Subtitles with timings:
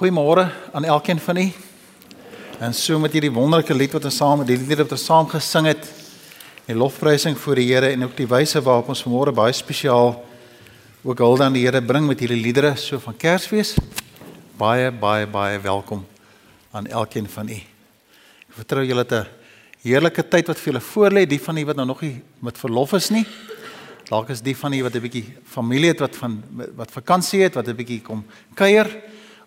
[0.00, 1.52] Goeiemôre aan elkeen van u.
[2.58, 5.66] En so met hierdie wonderlike lied wat ons saam die lied wat ons saam gesing
[5.68, 5.82] het,
[6.64, 10.14] die lofprysing voor die Here en ook die wyse waarop ons vanmôre baie spesiaal
[11.04, 13.74] ook hulde aan die Here bring met hierdie liedere so van Kersfees.
[14.56, 16.06] Baie baie baie welkom
[16.72, 17.60] aan elkeen van u.
[17.60, 19.28] Ek vertrou julle het 'n
[19.84, 22.94] heerlike tyd wat vir julle voorlê, die van u wat nou nog nie met verlof
[22.96, 23.26] is nie.
[24.08, 26.42] Dalk is die van u wat 'n bietjie familie het wat van
[26.74, 28.88] wat vakansie het, wat 'n bietjie kom kuier.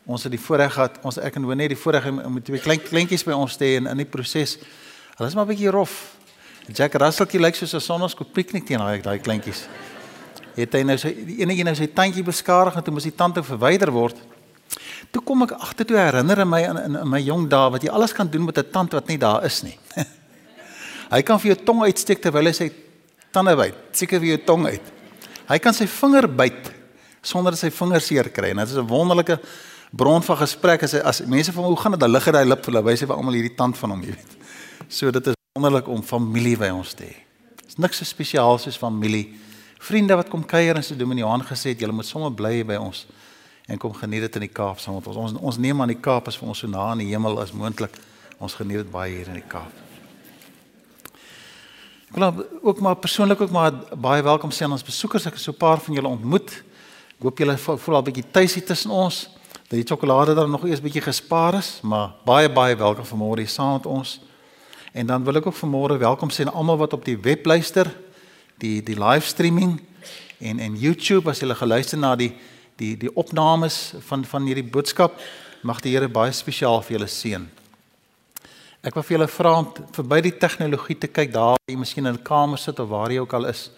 [0.06, 3.24] Ons het die voorreg gehad, ons ek en Wene die voorreg om twee klein kleintjies
[3.24, 4.58] by ons te hê in in die proses.
[5.16, 6.16] Hulle is maar 'n bietjie rof.
[6.68, 9.68] Jack Russellkie lyk soos 'n sonneskoop piknik teen daai daai kleintjies.
[10.56, 13.16] Het hy nou sy die ene een nou sy tandjie beskadig en toe moes die
[13.16, 14.18] tand verwyder word.
[15.12, 17.90] Toe kom ek agter toe herinner my in, in in my jong dae wat jy
[17.90, 19.78] alles kan doen met 'n tand wat nie daar is nie.
[21.16, 22.72] hy kan vir jou tong uitsteek terwyl hy sy
[23.32, 23.76] tande byt.
[23.92, 24.92] Seker vir jou tong uit.
[25.48, 26.72] Hy kan sy vinger byt
[27.22, 29.40] sonder dat sy vingers seer kry en dit is 'n wonderlike
[29.96, 32.02] bron van gesprek as as mense van hoe gaan dit?
[32.02, 34.02] Hulle lig uit daai lip vir hulle wys hy vir almal hierdie tand van hom,
[34.08, 34.38] jy weet.
[34.90, 37.18] So dit is wonderlik om familie by ons te hê.
[37.62, 39.28] Dit's niks so spesiaal soos familie.
[39.84, 42.64] Vriende wat kom kuier en so doen in Johan gesê het, julle moet sommer bly
[42.68, 43.06] by ons
[43.68, 45.18] en kom geniet dit in die Kaap saam met ons.
[45.18, 47.54] Ons ons neem aan die Kaap is vir ons so na in die hemel as
[47.56, 47.96] moontlik.
[48.44, 49.72] Ons geniet dit baie hier in die Kaap.
[52.10, 55.26] Ek wil ook maar persoonlik ook maar baie welkom sê aan ons besoekers.
[55.30, 56.52] Ek het so 'n paar van julle ontmoet.
[57.18, 59.30] Ek hoop julle voel al 'n bietjie tuis hier tussen ons.
[59.74, 63.50] Dat die sjokolade daar nog eers bietjie gespaar is, maar baie baie welkom vanmôre hier
[63.50, 64.20] saam met ons.
[64.94, 67.90] En dan wil ek ook vanmôre welkom sê aan almal wat op die web luister,
[68.62, 69.80] die die livestreaming
[70.38, 72.30] en en YouTube as julle geluister na die
[72.78, 75.18] die die opnames van van hierdie boodskap.
[75.66, 77.50] Mag die Here baie spesiaal vir julle seën.
[78.84, 82.14] Ek wil vir julle vra om verby die tegnologie te kyk daar jy miskien in
[82.14, 83.72] 'n kamer sit of waar jy ook al is.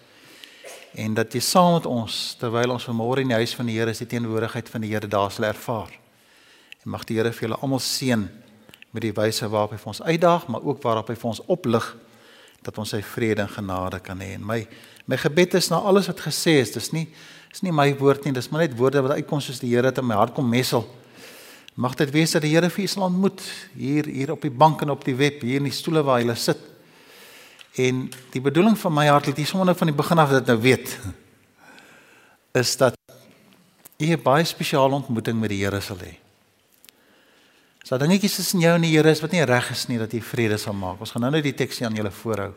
[0.95, 3.91] En dat jy saam met ons terwyl ons vanmôre in die huis van die Here
[3.91, 5.91] is, die teenwoordigheid van die Here daar sal ervaar.
[6.85, 8.23] En mag die Here vir julle almal seën
[8.95, 11.89] met die wyse waarop hy vir ons uitdaag, maar ook waarop hy vir ons oplig
[12.63, 14.37] dat ons sy vrede en genade kan hê.
[14.39, 14.61] En my
[15.05, 17.09] my gebed is na alles wat gesê is, dis nie
[17.53, 19.99] is nie my woord nie, dis maar net woorde wat uitkom soos die Here het
[19.99, 20.87] in my hart kom messel.
[21.75, 23.43] Mag dit wees dat die Here vir u sal ontmoet
[23.75, 26.37] hier hier op die bank en op die web, hier in die stoele waar jy
[26.39, 26.63] sit.
[27.75, 30.51] En die bedoeling van my hart, het jy sommer nou van die begin af dit
[30.51, 30.97] nou weet,
[32.55, 32.95] is dat
[33.97, 36.15] jy 'n baie spesiale ontmoeting met die Here sal hê.
[37.83, 40.21] So dingetjies tussen jou en die Here is wat nie reg is nie dat jy
[40.21, 40.99] vrede sal maak.
[40.99, 42.53] Ons gaan nou net die teksie aan julle voorhou.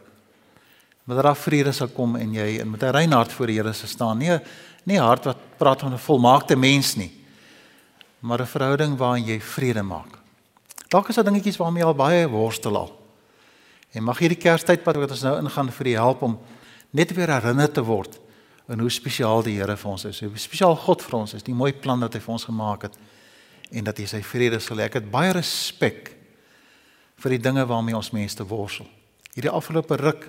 [1.04, 3.72] Maar daar vrede sal kom en jy in met 'n rein hart voor die Here
[3.72, 4.18] sal staan.
[4.18, 4.40] Nie
[4.84, 7.18] nie hart wat praat van 'n volmaakte mens nie
[8.20, 10.18] maar 'n verhouding waarin jy vrede maak.
[10.88, 12.97] Dalk is daar dingetjies waarmee jy al baie worstel al.
[13.96, 16.38] En mag hierdie Kerstyd wat ons nou ingaan vir die help om
[16.90, 18.18] net weer herinner te word
[18.68, 20.20] aan hoe spesiaal die Here vir ons is.
[20.20, 22.98] Hoe spesiaal God vir ons is, die mooi plan wat hy vir ons gemaak het
[23.72, 24.88] en dat hy sy vrede sal hê.
[24.88, 26.12] Ek het baie respek
[27.18, 28.88] vir die dinge waarmee ons mense te worstel.
[29.34, 30.28] Hierdie afgelope ruk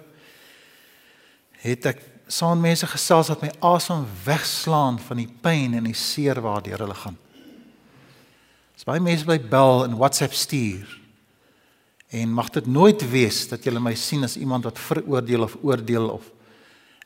[1.64, 6.40] het ek saam mense gesels wat my asem wegslaan van die pyn en die seer
[6.44, 7.18] waardeur hulle gaan.
[8.78, 10.99] Dis baie mense by bel en WhatsApp stuur.
[12.10, 16.10] En mag dit nooit wees dat jy my sien as iemand wat veroordeel of oordeel
[16.10, 16.32] of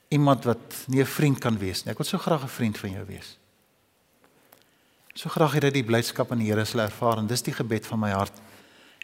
[0.07, 1.91] iemand wat nie 'n vriend kan wees nie.
[1.91, 3.37] Ek wil so graag 'n vriend van jou wees.
[5.13, 7.85] So graag hê dat die blydskap in die Here sal ervaar en dis die gebed
[7.85, 8.33] van my hart.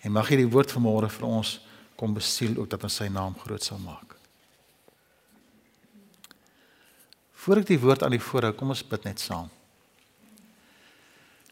[0.01, 1.59] En mag hierdie woord vanmôre vir ons
[1.95, 4.15] kom besiel ook dat ons sy naam groot sal maak.
[7.33, 9.49] Voordat ek die woord aan die voorhou, kom ons bid net saam.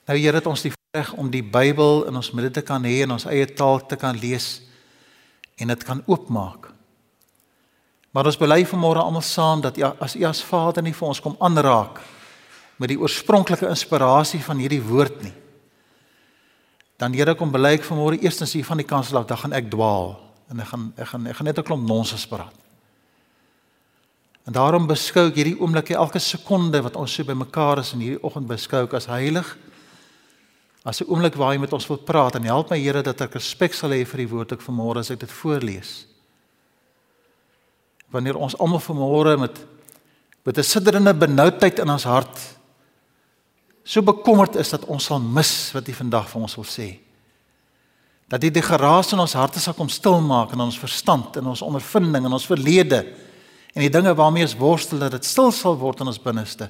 [0.08, 3.04] Nou Here, het ons die reg om die Bybel in ons midde te kan hê
[3.06, 4.58] en ons eie taal te kan lees
[5.58, 6.72] en dit kan oopmaak.
[8.14, 11.22] Maar ons bely vanmôre almal saam dat ja, as U as Vader nie vir ons
[11.22, 12.00] kom aanraak
[12.78, 15.34] met die oorspronklike inspirasie van hierdie woord nie.
[16.98, 19.70] Dan Here kom bely ek vanmôre eerstens hier van die kansel af, dan gaan ek
[19.74, 20.16] dwaal
[20.50, 22.54] en ek gaan ek gaan ek gaan net 'n klomp nonsens praat.
[24.48, 28.24] En daarom beskou ek hierdie oomblik elke sekonde wat ons so bymekaar is in hierdie
[28.24, 29.58] oggend beskou ek as heilig
[30.88, 33.34] as 'n oomblik waar jy met ons wil praat en help my Here dat ek
[33.34, 36.08] respek sal hê vir die woord ek vanmôre as ek dit voorlees.
[38.10, 39.66] Wanneer ons almal vanmôre met
[40.46, 42.40] met 'n sidderende benoudheid in ons hart
[43.84, 47.00] so bekommerd is dat ons sal mis wat U vandag vir ons wil sê.
[48.30, 51.48] Dat U die geraas in ons harte sal kom stil maak in ons verstand en
[51.48, 53.06] ons ondervinding en ons verlede
[53.74, 56.70] en die dinge waarmee ons worstel dat dit stil sal word in ons binneste.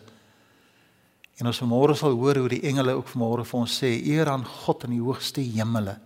[1.38, 4.46] En ons vanmôre sal hoor hoe die engele ook vanmôre vir ons sê eer aan
[4.46, 6.00] God in die hoogste hemele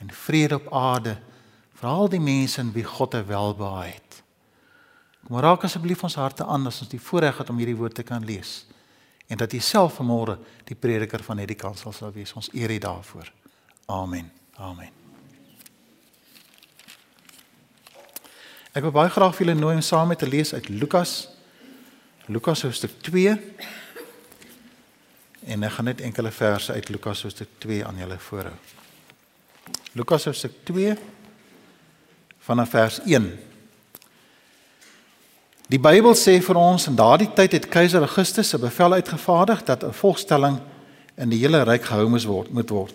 [0.00, 1.18] en vrede op aarde
[1.76, 4.22] vir al die mense in wie God 'n welbehae het.
[5.26, 8.02] Kom raak asseblief ons harte aan as ons die voorreg het om hierdie woord te
[8.02, 8.66] kan lees
[9.28, 12.32] en dat U self vanmôre die prediker van hierdie kansel sal wees.
[12.34, 13.32] Ons eer U daarvoor.
[13.86, 14.30] Amen.
[14.56, 14.90] Amen.
[18.72, 21.28] Ek wil baie graag vir julle nooi om saam met te lees uit Lukas
[22.30, 23.32] Lukas hoofstuk 2
[25.46, 28.54] en ek gaan net enkele verse uit Lukas hoofstuk 2 aan julle voorhou.
[29.92, 30.96] Lukas hoofstuk 2
[32.46, 33.30] vanaf vers 1.
[35.70, 39.84] Die Bybel sê vir ons in daardie tyd het keiser Augustus 'n bevel uitgevaardig dat
[39.84, 40.58] 'n volkstelling
[41.16, 42.94] in die hele ryk gehou moes word moet word.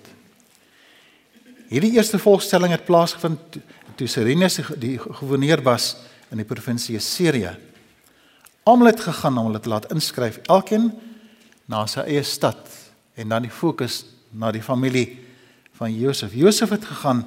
[1.70, 3.40] Hierdie eerste volkstelling het plaasgevind
[3.96, 5.96] toe Cyrenius die gouverneur was
[6.32, 7.56] in die provinsie Syrië.
[8.64, 10.92] Almal het gegaan om hulle te laat inskryf, elkeen
[11.66, 12.60] na sy eie stad
[13.16, 14.04] en dan die fokus
[14.36, 15.08] na die familie
[15.78, 16.34] van Josef.
[16.36, 17.24] Josef het gegaan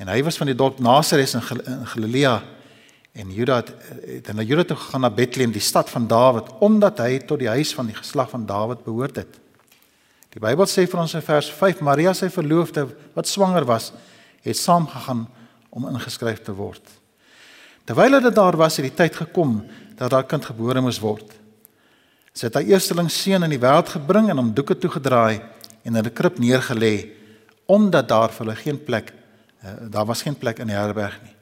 [0.00, 2.40] en hy was van die dorp Nasaret in Galilea
[3.12, 3.72] en Juda het,
[4.06, 7.50] het na Juda toe gegaan na Bethlehem, die stad van Dawid, omdat hy tot die
[7.52, 9.36] huis van die geslag van Dawid behoort het.
[10.32, 13.90] Die Bybel sê vir ons in vers 5 Maria sy verloofde wat swanger was,
[14.42, 15.26] het saamgegaan
[15.70, 16.82] om ingeskryf te word.
[17.84, 19.60] Terwyl dit daar was, het die tyd gekom
[19.98, 21.41] dat daar kind gebore moes word.
[22.32, 25.40] Sy het haar eersteling seun in die wêreld gebring en hom doeke toegedraai
[25.84, 27.10] en in 'n krib neergelê
[27.66, 29.12] omdat daar vir hulle geen plek
[29.64, 31.34] uh, daar was geen plek in die herberg nie.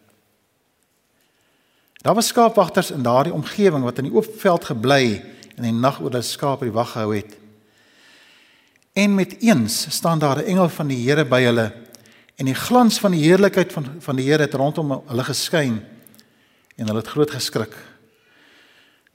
[2.02, 5.22] Daar was skaapwagters in daardie omgewing wat in die oop veld gebly
[5.56, 7.36] en die nag oor hulle skape die wag gehou het.
[8.92, 11.72] En met eens staan daar 'n engel van die Here by hulle
[12.36, 15.84] en die glans van die heerlikheid van van die Here het rondom hulle geskyn
[16.76, 17.76] en hulle het groot geskrik.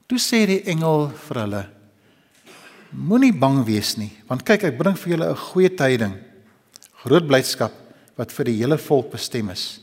[0.06, 1.62] Toe sê die engel vir hulle:
[2.94, 6.14] Moenie bang wees nie, want kyk ek bring vir julle 'n goeie tyding,
[7.02, 7.72] groot blydskap
[8.16, 9.80] wat vir die hele volk bestem is.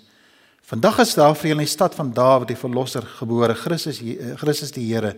[0.64, 4.00] Vandag is daar vir julle in die stad van Dawid die verlosser gebore, Christus
[4.40, 5.16] Christus die Here.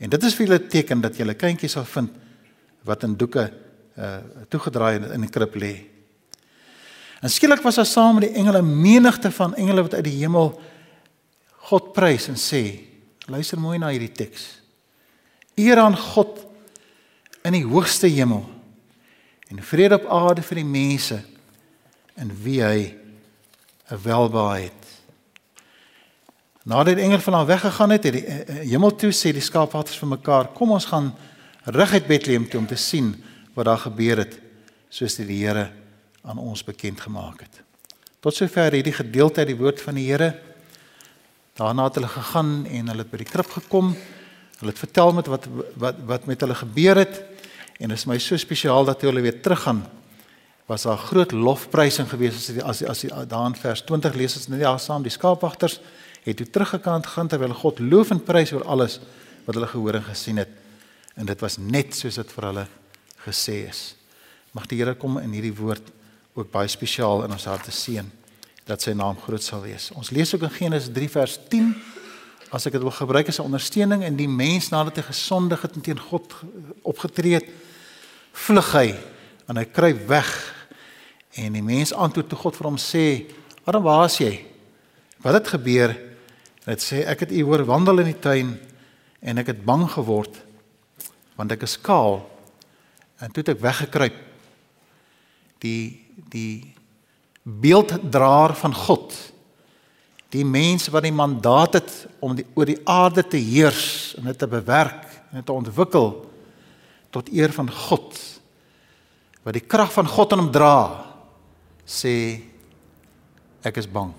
[0.00, 2.10] En dit is vir julle teken dat julle kindjie sal vind
[2.84, 3.52] wat in doeke
[3.96, 5.84] uh toegedraai in 'n krib lê.
[7.22, 10.60] En skielik was daar saam met die engele menigte van engele wat uit die hemel
[11.68, 12.95] God prys en sê:
[13.26, 14.60] Luister mooi na hierdie teks.
[15.58, 16.44] Eer aan God
[17.46, 18.44] in die hoogste hemel
[19.50, 21.18] en vrede op aarde vir die mense
[22.18, 22.94] in wie hy
[23.90, 24.82] 'n welbehae het.
[26.66, 29.40] Nadat die engel van hom weggegaan het, het die eh, eh, hemel toe sê die
[29.40, 31.14] skaapwagters vir mekaar: "Kom ons gaan
[31.64, 33.24] rig uit Bethlehem toe om te sien
[33.54, 34.40] wat daar gebeur het,
[34.88, 35.70] soos dit die Here
[36.22, 37.62] aan ons bekend gemaak het."
[38.20, 40.45] Tot sover hierdie gedeelte uit die woord van die Here.
[41.56, 43.94] Daarna het hulle gegaan en hulle het by die krib gekom.
[44.60, 45.46] Hulle het vertel met wat
[45.80, 47.22] wat wat met hulle gebeur het
[47.80, 49.82] en dit is my so spesiaal dat hulle weer teruggaan.
[50.68, 54.16] Was daar groot lofprysing gewees as die, as die, as die, daar in vers 20
[54.20, 55.78] lees ons net daar saam die skaapwagters
[56.26, 58.98] het toe teruggekant gegaan terwyl God loof en prys oor alles
[59.46, 60.52] wat hulle gehoor en gesien het.
[61.16, 62.66] En dit was net soos dit vir hulle
[63.24, 63.94] gesê is.
[64.52, 65.92] Mag die Here kom in hierdie woord
[66.34, 68.12] ook baie spesiaal in ons harte seën
[68.66, 69.92] dat sy naam groot sal wees.
[69.94, 71.70] Ons lees ook in Genesis 3 vers 10
[72.54, 75.74] as ek dit wil gebruik as 'n ondersteuning en die mens nadat hy gesondig het
[75.74, 76.34] en teen God
[76.82, 77.48] opgetree het,
[78.32, 78.94] vlug hy
[79.48, 80.30] en hy kruip weg
[81.34, 83.26] en die mens antwoord toe God vir hom sê:
[83.64, 84.44] "Adam, waar is jy?
[85.22, 85.96] Wat het gebeur?"
[86.66, 88.58] Dit sê ek het u hoor wandel in die tuin
[89.22, 90.42] en ek het bang geword
[91.36, 92.28] want ek is kaal
[93.20, 94.16] en toe het ek weggekruip.
[95.58, 96.75] Die die
[97.46, 99.14] beelddraer van God.
[100.34, 104.38] Die mens wat die mandaat het om die, oor die aarde te heers en dit
[104.38, 106.10] te bewerk en te ontwikkel
[107.14, 108.18] tot eer van God.
[109.46, 110.74] Wat die krag van God in hom dra,
[111.86, 112.12] sê
[113.66, 114.10] ek is bang.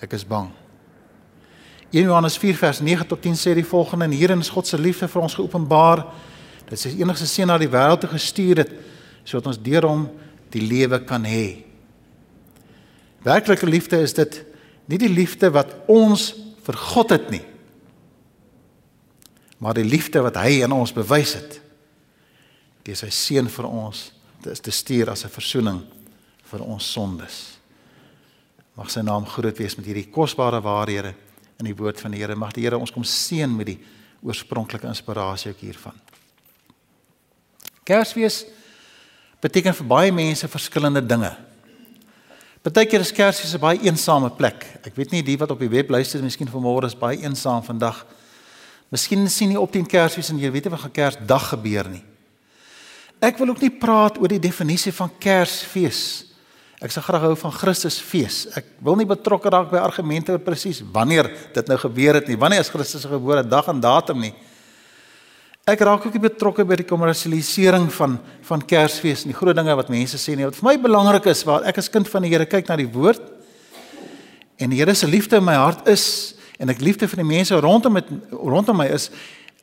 [0.00, 0.48] Ek is bang.
[1.92, 4.80] 1 Johannes 4 vers 9 tot 10 sê die volgende en hierin is God se
[4.80, 6.02] liefde vir ons geopenbaar
[6.64, 8.72] dat sy enigste seun na die wêreld te gestuur het
[9.22, 10.08] sodat ons deur hom
[10.50, 11.73] die lewe kan hê.
[13.24, 14.42] Werklike liefde is dit
[14.90, 16.32] nie die liefde wat ons
[16.64, 17.42] vir God het nie.
[19.58, 21.60] Maar die liefde wat hy aan ons bewys het.
[22.84, 24.10] Deur sy seun vir ons
[24.44, 25.80] te stuur as 'n verzoening
[26.44, 27.56] vir ons sondes.
[28.76, 31.14] Mag sy naam groot wees met hierdie kosbare waarhede
[31.58, 32.34] in die woord van die Here.
[32.34, 33.78] Mag die Here ons kom seën met die
[34.22, 35.94] oorspronklike inspirasie ook hiervan.
[37.84, 38.44] Kersfees
[39.40, 41.36] beteken vir baie mense verskillende dinge.
[42.64, 44.64] Partykeer is Kersfees 'n baie eensame plek.
[44.82, 48.06] Ek weet nie die wat op die web luister, miskien vanmôre is baie eensaam vandag.
[48.88, 52.02] Miskien sien jy op teen Kersfees en jy weet nie wat gaan Kersdag gebeur nie.
[53.20, 56.24] Ek wil ook nie praat oor die definisie van Kersfees.
[56.80, 58.56] Ek sê graag hou van Christusfees.
[58.56, 62.36] Ek wil nie betrokke raak by argumente oor presies wanneer dit nou gebeur het nie.
[62.36, 64.34] Wanneer is Christus se geboorte dag en datum nie.
[65.64, 69.72] Ek raak ook nie betrokke by die kommersialisering van van Kersfees en die groot dinge
[69.78, 70.44] wat mense sê nie.
[70.44, 72.90] Wat vir my belangrik is, waar ek as kind van die Here kyk na die
[72.92, 73.22] woord
[74.60, 77.56] en die Here se liefde in my hart is en ek liefde vir die mense
[77.64, 79.08] rondom met rondom my is,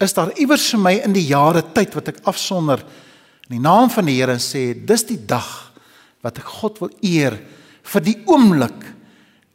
[0.01, 2.81] is daar iewers vir my in die jare tyd wat ek afsonder
[3.45, 5.53] in die naam van die Here en sê dis die dag
[6.25, 7.37] wat ek God wil eer
[7.93, 8.89] vir die oomblik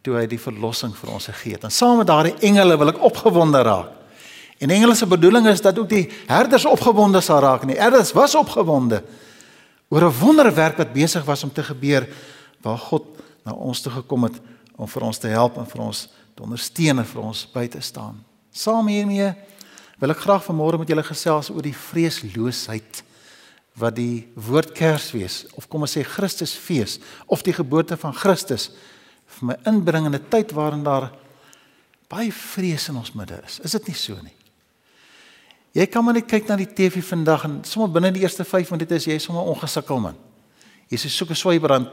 [0.07, 1.67] toe hy die verlossing vir ons gegee het.
[1.67, 3.96] En saam met daardie engele wil ek opgewonde raak.
[4.59, 7.63] En engele se bedoeling is dat ook die herders opgewonde sal raak.
[7.63, 9.03] En die herders was opgewonde
[9.89, 12.09] oor 'n wonderwerk wat besig was om te gebeur
[12.61, 13.05] waar God
[13.45, 14.41] na ons toe gekom het
[14.77, 17.81] om vir ons te help en vir ons te ondersteun en vir ons by te
[17.81, 18.25] staan.
[18.51, 19.35] Saam hiermee
[19.99, 23.03] wil ek graag vanmôre met julle gesels oor die vreesloosheid
[23.77, 28.71] wat die woord Kersfees of kom ons sê Christusfees of die geboorte van Christus
[29.39, 31.13] vir my inbring in 'n tyd waarin daar
[32.09, 33.61] baie vrees in ons midde is.
[33.61, 34.46] Is dit nie so nie?
[35.77, 38.73] Jy kan maar net kyk na die TV vandag en sommer binne die eerste 5
[38.73, 40.17] minute is jy sommer ongesukkel man.
[40.89, 41.91] Jy sê soek 'n swybrand,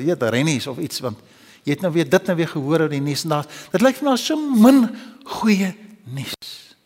[0.00, 1.18] jy weet, rennies of iets want
[1.64, 3.46] jy het nou weer dit nou weer gehoor oor die nuus en daar.
[3.72, 4.88] Dit lyk vir my so min
[5.24, 5.74] goeie
[6.04, 6.76] nuus.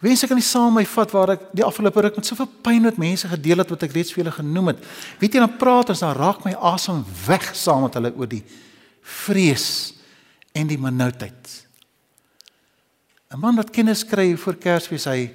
[0.00, 2.82] Wens ek kan nie saam my vat waar ek die afgelope ruk met soveel pyn
[2.82, 4.78] met mense gedeel het wat ek reeds vir julle genoem het.
[5.18, 8.44] Weet jy dan praat ons dan raak my asem weg saam met hulle oor die
[9.02, 9.92] vrees
[10.54, 11.59] en die benoudheid.
[13.30, 15.30] 'n Man wat kennis kry voor Kersfees, hy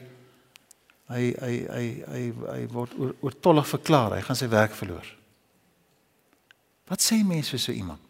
[1.08, 5.06] hy hy hy hy, hy word oor, oortollig verklaar, hy gaan sy werk verloor.
[6.90, 8.02] Wat sê mense vir so iemand?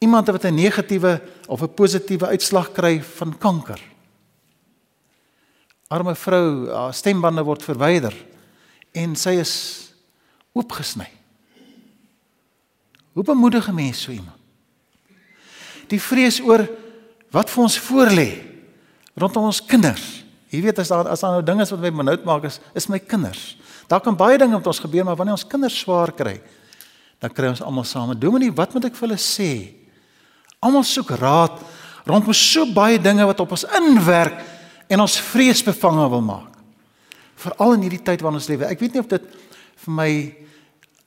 [0.00, 3.80] Iemand wat 'n negatiewe of 'n positiewe uitslag kry van kanker.
[5.88, 8.14] Arme vrou, haar stembande word verwyder
[8.92, 9.92] en sy is
[10.52, 11.08] oopgesny.
[13.12, 14.38] Hoe bemoedig 'n mens so iemand?
[15.88, 16.68] Die vrees oor
[17.34, 18.30] wat vir ons voorlê
[19.20, 20.22] rondom ons kinders.
[20.50, 22.88] Jy weet as daar as daar nou dinge is wat my benoud maak is is
[22.90, 23.56] my kinders.
[23.90, 26.36] Daar kan baie dinge met ons gebeur, maar wanneer ons kinders swaar kry,
[27.18, 28.14] dan kry ons almal saam.
[28.18, 29.50] Dominee, wat moet ek vir hulle sê?
[30.62, 31.58] Almal soek raad
[32.06, 34.38] rondom so baie dinge wat op ons inwerk
[34.90, 36.56] en ons vreesbevange wil maak.
[37.40, 38.68] Veral in hierdie tyd waarin ons lewe.
[38.68, 39.26] Ek weet nie of dit
[39.84, 40.10] vir my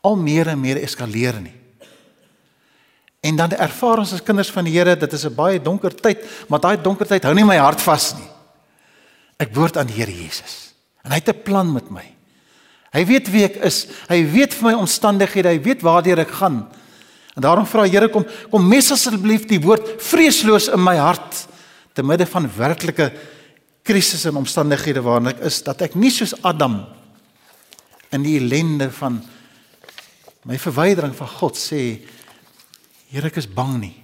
[0.04, 1.56] al meer en meer eskaleer nie.
[3.24, 6.26] En dan ervaar ons as kinders van die Here, dit is 'n baie donker tyd,
[6.50, 8.30] maar daai donker tyd hou nie my hart vas nie.
[9.40, 10.74] Ek behoort aan die Here Jesus.
[11.04, 12.04] En hy het 'n plan met my.
[12.92, 13.88] Hy weet wie ek is.
[14.10, 15.50] Hy weet vir my omstandighede.
[15.50, 16.68] Hy weet waartoe ek gaan.
[17.36, 21.48] En daarom vra Here kom kom mes asseblief die woord vreesloos in my hart
[21.94, 23.12] te midde van werklike
[23.84, 26.86] krisisse en omstandighede waarin ek is dat ek nie soos Adam
[28.14, 29.22] in die ellende van
[30.46, 31.82] my verwydering van God sê
[33.14, 33.96] Here, ek is bang nie.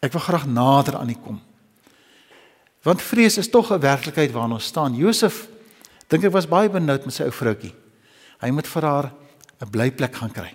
[0.00, 1.40] Ek wil graag nader aan U kom.
[2.80, 4.96] Want vrees is tog 'n werklikheid waarna ons staan.
[4.96, 5.48] Josef
[6.08, 7.74] dink ek was baie benoud met sy ou vroutjie.
[8.40, 9.12] Hy moet vir haar
[9.60, 10.54] 'n blyplek gaan kry.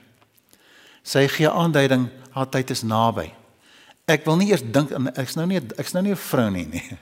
[1.03, 3.31] Sy gee aanduiding haar tyd is naby.
[4.07, 6.97] Ek wil nie eers dink ek's nou nie ek's nou nie 'n vrou nie nie.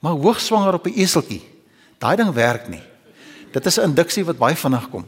[0.00, 1.42] Maar hoogswanger op 'n eseltjie.
[1.98, 2.82] Daai ding werk nie.
[3.52, 5.04] Dit is 'n induksie wat baie vinnig kom.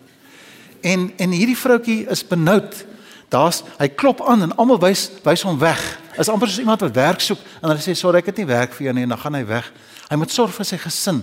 [0.83, 2.85] En en hierdie vroutjie is benoud
[3.31, 5.79] Daar's hy klop aan en almal wys wys hom weg.
[6.19, 8.75] Is amper soos iemand wat werk soek en hulle sê sorry ek het nie werk
[8.75, 9.71] vir jou nie en dan gaan hy weg.
[10.11, 11.23] Hy moet sorg vir sy gesin.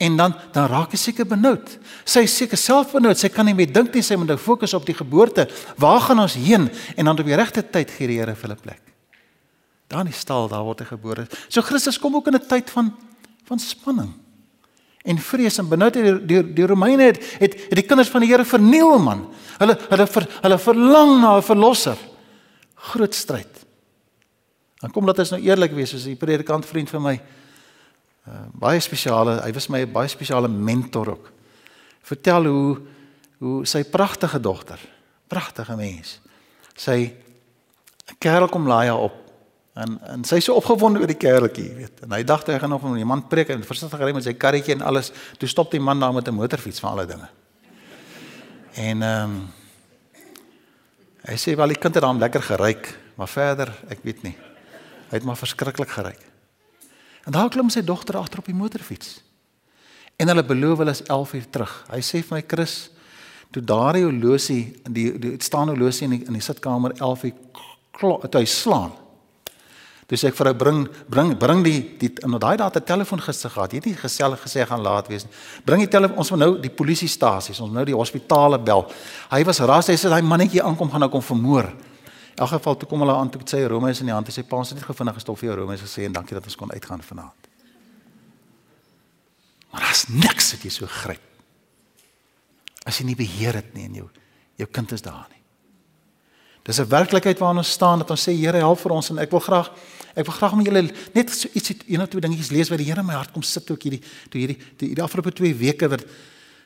[0.00, 1.72] En dan dan raak hy seker benoud.
[2.04, 3.16] Sy is seker self benoud.
[3.16, 4.04] Sy kan nie meer dink nie.
[4.04, 5.48] Sy moet nou fokus op die geboorte.
[5.80, 6.68] Waar gaan ons heen?
[6.96, 8.82] En dan op die regte tyd gee die Here vir hulle plek.
[9.88, 11.24] Daar in die stal daar word hy gebore.
[11.48, 12.92] So Christus kom ook in 'n tyd van
[13.48, 14.12] van spanning
[15.02, 18.28] en vrees en benoudheid die, die die Romeine het, het het die kinders van die
[18.28, 19.24] Here verniel man.
[19.58, 21.96] Hulle hulle ver, hulle verlang na 'n verlosser.
[22.74, 23.64] Groot stryd.
[24.80, 27.20] Dan kom laat ons nou eerlik wees soos die predikant vriend vir my.
[28.28, 31.32] Uh, baie spesiale, hy was my 'n baie spesiale mentor ook.
[32.02, 32.80] Vertel hoe
[33.40, 34.78] hoe sy pragtige dogter,
[35.28, 36.20] pragtige mens.
[36.76, 37.14] Sy
[38.18, 39.29] kerel kom laai haar op
[39.74, 42.02] En en sy is so opgewonde oor die kereltjie, weet.
[42.04, 44.34] En hy dink hy gaan nog met 'n man preek en versigtig ry met sy
[44.34, 45.12] karretjie en alles.
[45.38, 47.28] Toe stop die man daar met 'n motorfiets van alle dinge.
[48.74, 49.48] En ehm um,
[51.22, 54.36] hy sê wel die kind het hom lekker geryk, maar verder, ek weet nie.
[55.10, 56.20] Hy het maar verskriklik geryk.
[57.26, 59.22] En daar klim sy dogter agter op die motorfiets.
[60.16, 61.74] En hulle beloof hulle is 11 uur terug.
[61.90, 62.90] Hy sê vir my Chris,
[63.50, 67.32] toe daardie horlosie in die die staan horlosie in die, in die sitkamer 11 uur
[68.00, 68.92] toe hy slaan.
[70.10, 73.20] Dis ek vir hy bring bring bring die die in daai dae het 'n telefoon
[73.22, 73.70] gister gehad.
[73.72, 75.32] Jy het nie gesellig gesê gaan laat wees nie.
[75.64, 78.90] Bring die telefoon ons moet nou die polisiestasies, ons moet nou die hospitale bel.
[79.30, 81.64] Hy was ras hy sê daai mannetjie aankom gaan nou kom vermoor.
[81.64, 84.26] In elk geval toe kom hulle aan toe sê Rome is in die hand.
[84.26, 86.34] Hy sê pa ons het net gevindig gestof vir jou Rome is gesê en dankie
[86.34, 87.48] dat ons kon uitgaan vanaand.
[89.70, 91.22] Maar daar's niks wat jy so gryp.
[92.84, 94.08] As jy nie beheer het nie en jou
[94.56, 95.39] jou kind is daar nie.
[96.62, 99.30] Dis 'n werklikheid waarin ons staan dat ons sê Here help vir ons en ek
[99.30, 99.70] wil graag
[100.14, 100.82] ek wil graag met julle
[101.14, 103.42] net so ietsie een of twee dingetjies lees wat die Here in my hart kom
[103.42, 106.04] sit ook hierdie toe hierdie toe hierdie afgelope 2 weke wat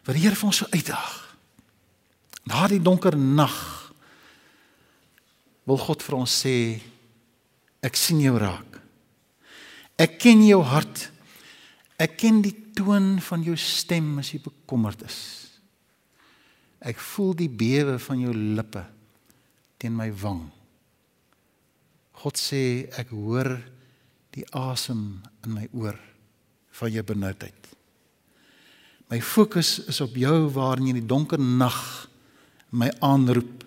[0.04, 1.36] wat die Here vir ons so uitdaag.
[2.44, 3.92] Na die donker nag
[5.64, 6.80] wil God vir ons sê
[7.82, 8.80] ek sien jou raak.
[9.96, 11.10] Ek ken jou hart.
[11.98, 15.18] Ek ken die toon van jou stem as jy bekommerd is.
[16.84, 18.82] Ek voel die bewe van jou lippe
[19.84, 20.46] teen my wang.
[22.22, 23.58] God sê ek hoor
[24.32, 25.98] die asem in my oor
[26.78, 27.68] van jou benoudheid.
[29.12, 31.76] My fokus is op jou waarin jy in die donker nag
[32.72, 33.60] my aanroep.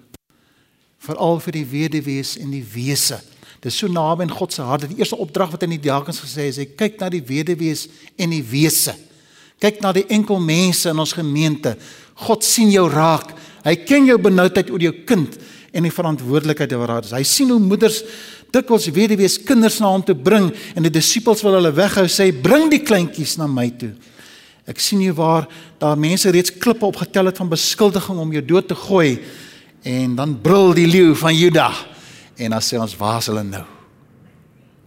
[1.05, 3.19] Veral vir die weduwees en die wese.
[3.61, 4.87] Dit is so naby in God se hart.
[4.89, 7.85] Die eerste opdrag wat hy in die diakens gesê het, hy kyk na die weduwees
[8.17, 8.95] en die wese.
[9.61, 11.75] Kyk na die enkel mense in ons gemeente.
[12.25, 13.35] God sien jou raak.
[13.67, 15.37] Hy ken jou benoudheid oor jou kind
[15.77, 17.13] en die verantwoordelikheid wat daar is.
[17.13, 18.01] Hy sien hoe moeders
[18.53, 22.71] dikwels weduwees kinders na hom toe bring en die disippels wil hulle weghou sê bring
[22.71, 23.91] die kleintjies na my toe.
[24.67, 25.45] Ek sien hier waar
[25.79, 29.19] daar mense reeds klippe opgetel het van beskuldiging om jou dood te gooi
[29.87, 31.69] en dan brul die leeu van Juda
[32.37, 33.63] en dan sê ons waar is hulle nou?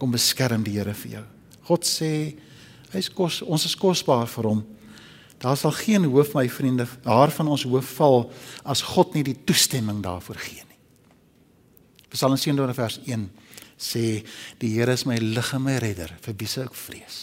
[0.01, 1.23] Kom beskerm die Here vir jou.
[1.69, 2.11] God sê
[2.91, 4.65] hy's kos ons is kosbaar vir hom.
[5.41, 8.27] Daar sal geen hoof my vriende haar van ons hoof val
[8.61, 10.70] as God nie die toestemming daarvoor gee.
[12.11, 13.29] Psalm 27 vers 1
[13.81, 14.05] sê
[14.61, 17.19] die Here is my lig en my redder, vir wie sou ek vrees?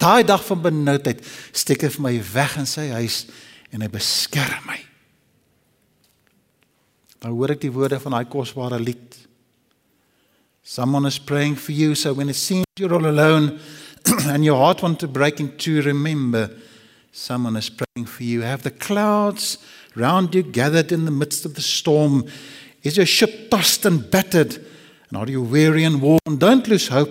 [0.00, 1.20] Daai dag van benoudheid
[1.54, 3.24] steek hy vir my weg in sy huis
[3.72, 4.78] en hy beskerm my.
[7.22, 9.16] Dan hoor ek die woorde van daai kosbare lied.
[10.62, 13.58] Someone is praying for you so when it seems you're all alone
[14.32, 16.50] and your heart wants to break into remember
[17.12, 19.58] someone is praying for you have the clouds
[19.94, 22.24] round you gathered in the midst of the storm
[22.82, 24.56] Is your ship tossed and battered?
[25.08, 26.38] And are you weary and worn?
[26.38, 27.10] Don't lose hope.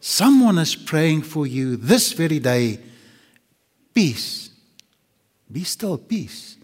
[0.00, 2.78] Someone is praying for you this very day.
[3.94, 4.50] Peace.
[5.50, 6.58] Be still, peace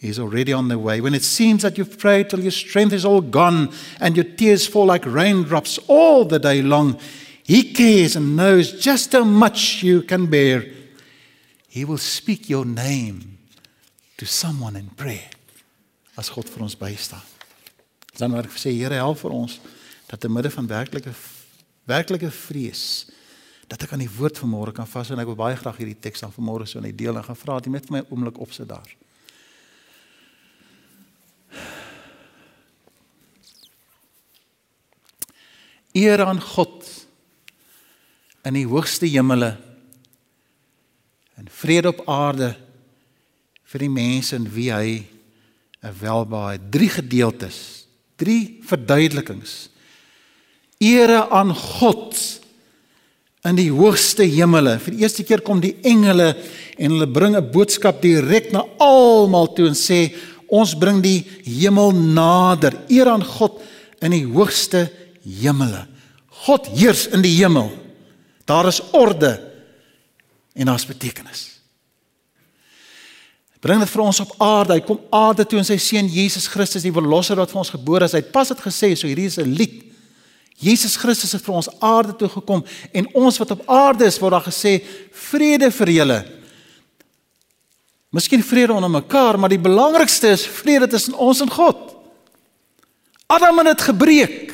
[0.00, 1.00] is already on the way.
[1.00, 4.66] When it seems that you've prayed till your strength is all gone and your tears
[4.66, 6.98] fall like raindrops all the day long,
[7.42, 10.66] He cares and knows just how much you can bear.
[11.68, 13.38] He will speak your name
[14.18, 15.30] to someone in prayer
[16.16, 17.37] as God vir ons bystaan.
[18.18, 19.60] Dan word gesê Here help vir ons
[20.08, 21.12] dat te midde van werklike
[21.88, 22.82] werklike vrees
[23.68, 26.00] dat ek aan die woord van môre kan vashou en ek wil baie graag hierdie
[26.00, 28.68] teks dan vanmôre so net deel en gaan vra dat jy met my oomblik opsit
[28.68, 28.88] daar.
[35.96, 36.84] Eer aan God
[38.48, 39.54] in die hoogste hemele
[41.36, 42.54] en vrede op aarde
[43.68, 45.04] vir die mense in wie hy
[45.84, 47.77] 'n welbehae drie gedeeltes
[48.18, 49.68] Drie verduidelikings.
[50.82, 52.18] Ere aan God
[53.46, 54.76] in die hoogste hemele.
[54.82, 56.32] Vir die eerste keer kom die engele
[56.78, 60.14] en hulle bring 'n boodskap direk na almal toe en sê
[60.48, 62.74] ons bring die hemel nader.
[62.88, 63.60] Eer aan God
[64.02, 64.90] in die hoogste
[65.22, 65.86] hemele.
[66.46, 67.70] God heers in die hemel.
[68.46, 69.40] Daar is orde
[70.54, 71.57] en daar's betekenis
[73.60, 74.76] bring dit vir ons op aarde.
[74.78, 78.06] Hy kom aarde toe in sy seun Jesus Christus, die verlosser wat vir ons gebore
[78.06, 78.14] is.
[78.14, 79.84] Hy het pas dit gesê, so hierdie is 'n lied.
[80.58, 84.32] Jesus Christus het vir ons aarde toe gekom en ons wat op aarde is, word
[84.32, 86.24] daar gesê vrede vir julle.
[88.10, 91.94] Miskien vrede onder mekaar, maar die belangrikste is vrede tussen ons en God.
[93.28, 94.47] Adam het dit gebreek.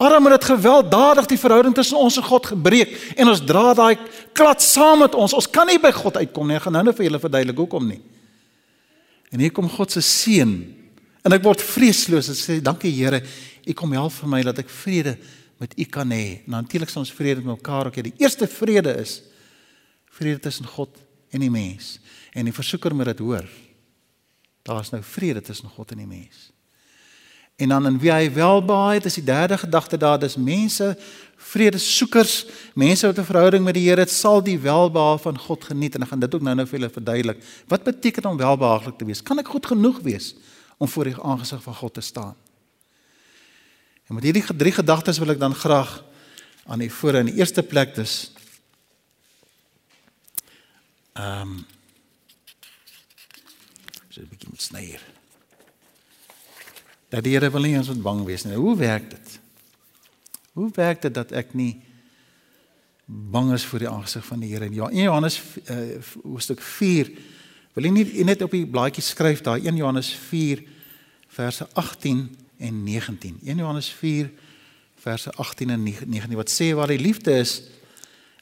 [0.00, 3.98] Adam het dit gewelddadig die verhouding tussen ons en God gebreek en ons dra daai
[4.32, 5.34] klad saam met ons.
[5.36, 6.56] Ons kan nie by God uitkom nie.
[6.56, 8.00] Ek gaan nou net vir julle verduidelik hoekom nie.
[9.30, 10.54] En hier kom God se seën.
[11.20, 13.20] En ek word vreesloos en sê dankie Here,
[13.68, 15.18] U kom help vir my dat ek vrede
[15.60, 16.40] met U kan hê.
[16.48, 18.06] Natuurlik sal ons vrede met mekaar ook hê.
[18.08, 19.18] Die eerste vrede is
[20.16, 20.96] vrede tussen God
[21.30, 21.98] en die mens.
[22.32, 23.44] En die versoeker moet dit hoor.
[24.64, 26.49] Daar's nou vrede tussen God en die mens.
[27.60, 30.94] En dan in wie hy welbehae het, is die derde gedagte daar, dis mense,
[31.36, 35.94] vredesoekers, mense wat 'n verhouding met die Here het, sal die welbehae van God geniet
[35.94, 37.44] en ek gaan dit ook nou-nou vir julle verduidelik.
[37.68, 39.22] Wat beteken om welbehaaglik te wees?
[39.22, 40.34] Kan ek goed genoeg wees
[40.78, 42.34] om voor die aangesig van God te staan?
[44.08, 46.04] En met hierdie drie gedagtes wil ek dan graag
[46.66, 48.32] aan u voor in die eerste plek dis
[51.12, 51.66] ehm um,
[54.08, 55.09] so 'n bietjie moet sny hier.
[57.10, 58.56] Dat die Here wil nie ons moet bang wees nie.
[58.58, 59.38] Hoe werk dit?
[60.58, 61.74] Hoe werk dit dat ek nie
[63.06, 64.78] bang is voor die aangesig van die Here nie?
[64.78, 67.10] Ja, in Johannes uh, hoofstuk 4
[67.74, 70.62] wil jy nie net op die blaadjie skryf daar 1 Johannes 4
[71.30, 72.24] verse 18
[72.60, 73.38] en 19.
[73.44, 74.30] 1 Johannes 4
[75.00, 77.62] verse 18 en 19 wat sê waar die liefde is,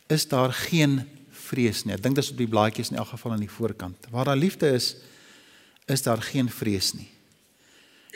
[0.08, 1.02] is daar geen
[1.48, 1.94] vrees nie.
[1.94, 4.08] Ek dink dis op die blaadjies in elk geval aan die voorkant.
[4.12, 4.96] Waar daar liefde is,
[5.88, 7.08] is daar geen vrees nie.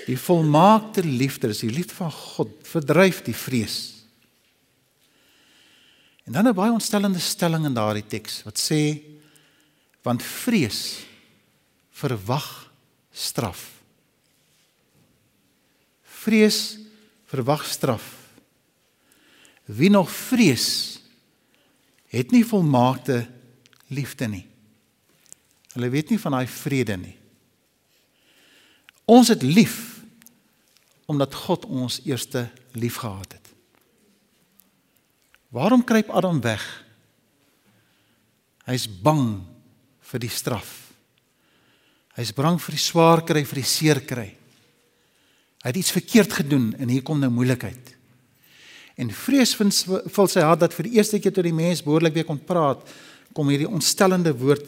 [0.06, 4.04] Die volmaakte liefde, is die liefde van God, verdryf die vrees.
[6.24, 9.02] En dan 'n baie ontstellende stelling in daardie teks wat sê
[10.02, 11.06] want vrees
[11.90, 12.72] verwag
[13.12, 13.70] straf.
[16.02, 16.78] Vrees
[17.24, 18.02] verwag straf.
[19.64, 21.00] Wie nog vrees
[22.06, 23.28] het nie volmaakte
[23.86, 24.46] liefde nie.
[25.72, 27.16] Hulle weet nie van daai vrede nie.
[29.04, 29.91] Ons het lief
[31.12, 33.51] omdat God ons eerste liefgehad het.
[35.53, 36.62] Waarom kruip Adam weg?
[38.64, 39.42] Hy's bang
[40.12, 40.70] vir die straf.
[42.16, 44.31] Hy's bang vir die swaar kry, vir die seer kry.
[45.62, 47.92] Hy het iets verkeerd gedoen en hier kom nou moeilikheid.
[49.01, 52.29] En vrees vul sy hart dat vir die eerste keer tot die mens behoorlik weer
[52.29, 52.83] kon praat,
[53.33, 54.66] kom hierdie ontstellende woord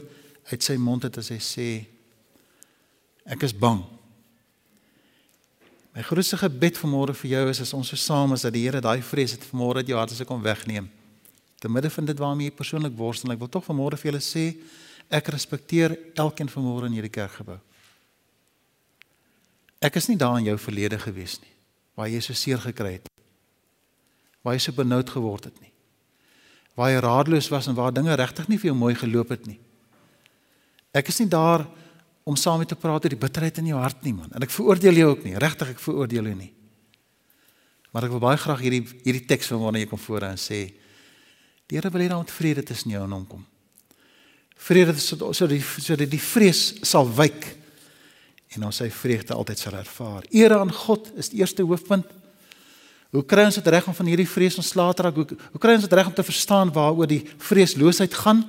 [0.53, 1.69] uit sy mond uit as hy sê
[3.25, 3.81] ek is bang.
[5.95, 8.81] My grootste gebed vanmôre vir jou is as ons so saam is dat die Here
[8.83, 10.89] daai vrees het vanmôre uit jou hart as ek hom wegneem.
[11.63, 14.49] Te midde van dit waarmee jy persoonlik worstel, ek wil tog vanmôre vir julle sê
[15.15, 17.61] ek respekteer elkeen vanmôre in hierdie kerkgebou.
[19.85, 21.53] Ek is nie daar in jou verlede gewees nie
[21.95, 23.07] waar jy so seer gekry het.
[24.43, 25.71] Waar jy so benoud geword het nie.
[26.75, 29.61] Waar jy raadloos was en waar dinge regtig nie vir jou mooi geloop het nie.
[30.95, 31.69] Ek is nie daar
[32.25, 34.31] om saam met te praat oor die bitterheid in jou hart nie man.
[34.33, 35.35] En ek veroordeel jou ook nie.
[35.41, 36.53] Regtig ek veroordeel jou nie.
[37.93, 40.65] Maar ek wil baie graag hierdie hierdie teks van wanneer jy kom voor en sê
[41.69, 43.45] die Here wil hê dat vrede tussen jou en hom kom.
[44.57, 47.47] Vrede sodat so die sodat die vrees sal wyk
[48.55, 50.27] en ons sy vreugde altyd sal ervaar.
[50.31, 52.07] Ere aan God is die eerste hoofpunt.
[53.15, 55.19] Hoe kry ons dit reg om van hierdie vrees ontslae te raak?
[55.19, 58.43] Hoe, hoe kry ons dit reg om te verstaan waaroor die vreesloosheid gaan?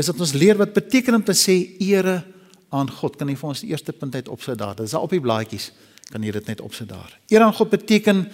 [0.00, 2.22] Is dat ons leer wat beteken om te sê ere
[2.70, 3.16] aan God.
[3.16, 4.76] Kan jy vir ons die eerste punt uit opsit daar?
[4.78, 5.70] Dit is al op die blaadjies.
[6.10, 7.12] Kan jy dit net opsit daar?
[7.30, 8.24] Eer aan God beteken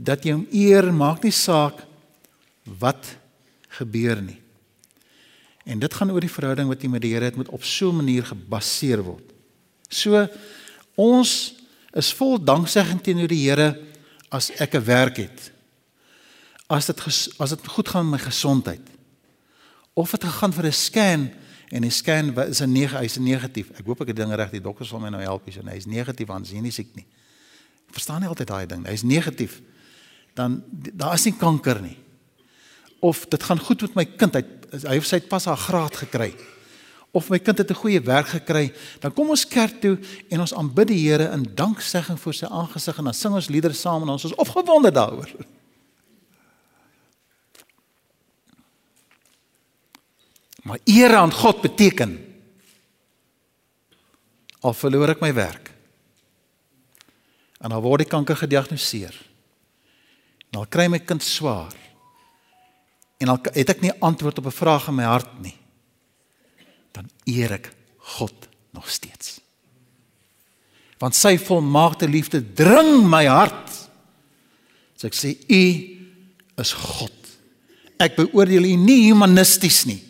[0.00, 1.84] dat jy hom eer, maak nie saak
[2.80, 3.16] wat
[3.78, 4.38] gebeur nie.
[5.68, 7.90] En dit gaan oor die verhouding wat jy met die Here het moet op so
[7.90, 9.32] 'n manier gebaseer word.
[9.88, 10.26] So
[10.96, 11.54] ons
[11.94, 13.78] is vol danksegging teenoor die Here
[14.30, 15.52] as ek 'n werk het.
[16.68, 17.00] As dit
[17.38, 18.82] as dit goed gaan met my gesondheid.
[19.94, 21.30] Of dit gegaan vir 'n scan
[21.70, 23.70] en die scan is 'n neg hy's negatief.
[23.78, 24.50] Ek hoop ek het dinge reg.
[24.50, 25.62] Die dokters sal my nou help hier.
[25.64, 27.06] Hy's negatief want hy is nie siek nie.
[27.88, 28.86] Ek verstaan nie altyd daai ding.
[28.86, 29.60] Hy's negatief.
[30.34, 31.96] Dan daar is nie kanker nie.
[33.00, 34.34] Of dit gaan goed met my kind.
[34.34, 36.34] Hy hy het sy pas haar graad gekry.
[37.12, 38.72] Of my kind het 'n goeie werk gekry.
[39.00, 42.98] Dan kom ons kerk toe en ons aanbid die Here in danksegging voor sy aangesig
[42.98, 45.30] en dan sing ons liedere saam en ons is opgewonde daaroor.
[50.62, 52.18] Maar eer aan God beteken
[54.60, 55.70] al verloor ek my werk.
[57.60, 59.14] En dan word die kanker gediagnoseer.
[60.50, 61.72] En al kry my kind swaar.
[63.20, 65.56] En al het ek nie antwoord op 'n vraag in my hart nie.
[66.92, 69.40] Dan eer ek God nog steeds.
[70.98, 73.70] Want sy volmaakte liefde dring my hart.
[74.96, 75.64] So ek sê u
[76.56, 77.12] is God.
[77.96, 80.09] Ek beoordeel u nie humanisties nie.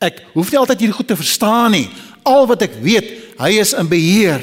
[0.00, 1.86] Ek hoef nie altyd hierdie goed te verstaan nie.
[2.24, 4.40] Al wat ek weet, hy is in beheer.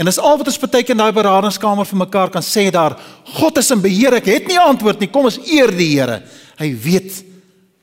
[0.00, 2.96] En dis al wat ons keer in daai beradingskamer vir mekaar kan sê daar,
[3.36, 4.16] God is in beheer.
[4.18, 5.10] Ek het nie antwoord nie.
[5.12, 6.22] Kom ons eer die Here.
[6.58, 7.20] Hy weet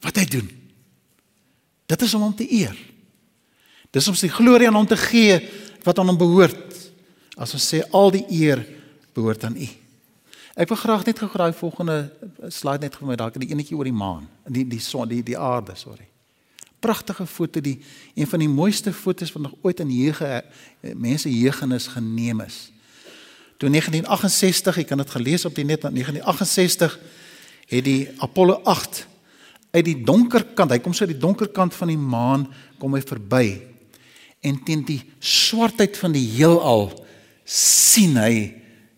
[0.04, 0.50] wat hy doen.
[1.88, 2.76] Dit is om hom te eer.
[3.96, 5.40] Dis om sy glorie aan hom te gee
[5.86, 6.76] wat aan hom behoort.
[7.40, 8.66] As ons sê al die eer
[9.16, 9.70] behoort aan U.
[10.58, 12.10] Ek wil graag net gou daai volgende
[12.52, 15.38] slide net vir my dalk die enetjie oor die maan, die die son, die die
[15.38, 16.10] aarde, sorry
[16.80, 17.80] pragtige foto die
[18.16, 22.72] een van die mooiste fotos wat nog ooit in heuge eh, mense heugenis geneem is.
[23.58, 27.00] Toe 1968, ek kan dit gelees op die net 1968
[27.68, 29.08] het die Apollo 8
[29.72, 32.46] uit die donker kant, hy kom so uit die donker kant van die maan
[32.80, 33.58] kom hy verby.
[34.46, 36.92] En teen die swartheid van die heelal
[37.44, 38.34] sien hy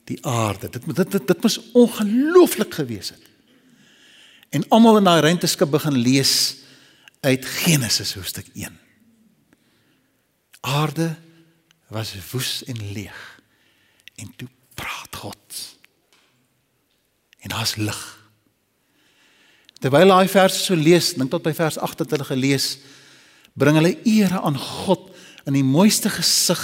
[0.09, 0.69] die aarde.
[0.69, 3.25] Dit dit dit, dit moes ongelooflik gewees het.
[4.49, 6.33] En almal in daai ruimteskip begin lees
[7.19, 8.79] uit Genesis hoofstuk 1.
[10.59, 11.15] Aarde
[11.87, 13.39] was woes en leeg
[14.19, 15.77] En toe praat God.
[17.39, 17.99] En daar's lig.
[19.79, 22.67] Terwyl hy verse so lees, dink tot by vers 8 het hulle gelees,
[23.55, 25.07] bring hulle ere aan God
[25.47, 26.63] in die mooiste gesig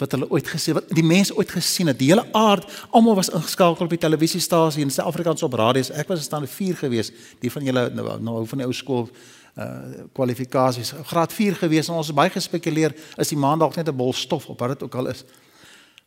[0.00, 1.98] wat hulle ooit gesien wat die mense ooit gesien het.
[2.00, 2.64] Die hele aard,
[2.96, 5.92] almal was ingeskakel op die televisiestasie in Suid-Afrikaans op radio's.
[5.92, 7.12] Ek was staan 4 gewees,
[7.44, 9.08] die van julle nou nou van die ou skool
[9.56, 13.88] uh kwalifikasies graad 4 gewees en ons het baie gespekuleer is die maan dalk net
[13.88, 15.24] 'n bol stof op wat dit ook al is.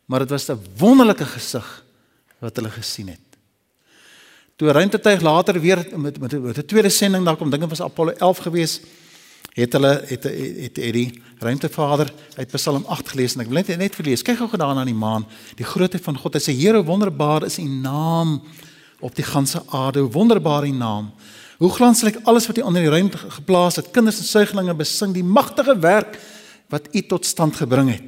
[0.06, 1.84] Maar dit was 'n wonderlike gesig
[2.38, 3.26] wat hulle gesien het.
[4.56, 8.38] Toe ruimtetuig later weer met met 'n tweede sending daar kom dinge was Apollo 11
[8.38, 8.80] gewees
[9.54, 13.76] het hulle het het, het die ruimtevader uit Psalm 8 gelees en ek wil net
[13.78, 14.22] net verlees.
[14.22, 15.26] Kyk gou gedaan aan die maan,
[15.58, 16.34] die grootheid van God.
[16.34, 18.40] Hy sê Here wonderbaar is u naam
[19.00, 20.04] op die ganse aarde.
[20.12, 21.10] Wonderbaar u naam.
[21.60, 23.90] Hoe glansryk alles wat u onder die ruimte geplaas het.
[23.92, 26.16] Kinders en suiglinge besing die magtige werk
[26.72, 28.06] wat u tot stand gebring het.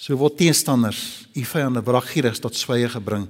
[0.00, 3.28] So word teestanders, u vyande wraggierig tot sweye gebring.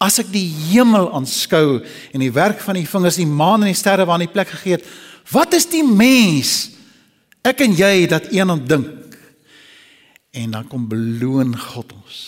[0.00, 3.78] As ek die hemel aanskou en die werk van die vingers, die maan en die
[3.78, 4.88] sterre waar aan die plek gegee het,
[5.30, 6.70] wat is die mens?
[7.44, 9.18] Ek en jy dat een aan dink.
[10.32, 12.18] En dan kom beloon God ons.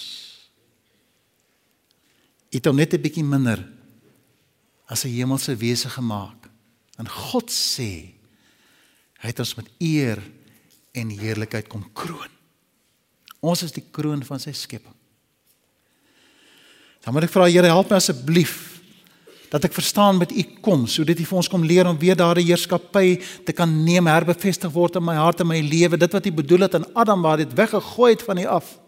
[2.53, 3.65] Dit hom net 'n bietjie minder
[4.93, 6.51] as 'n hemelse wese gemaak.
[7.01, 8.13] En God sê
[9.23, 10.19] hy het ons met eer
[10.93, 12.29] en heerlikheid kom kroon.
[13.41, 14.95] Ons is die kroon van sy skepping.
[17.03, 18.81] Dan moet ek vra Here help my asseblief
[19.51, 22.47] dat ek verstaan met u kom sodat u vir ons kom leer om weer daardie
[22.47, 26.33] heerskappy te kan neem herbevestig word in my hart en my lewe dit wat u
[26.33, 28.82] bedoel het aan Adam waar dit weggegooi het van u af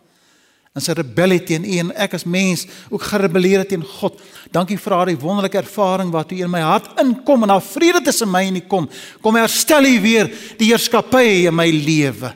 [0.74, 4.18] en sy rebellie teen u en ek as mens ook gerebelleer het teen God
[4.54, 8.30] dankie vir daardie wonderlike ervaring wat u in my hart inkom en daar vrede tussen
[8.30, 8.90] my en u kom
[9.22, 12.34] kom herstel u weer die heerskappy in my lewe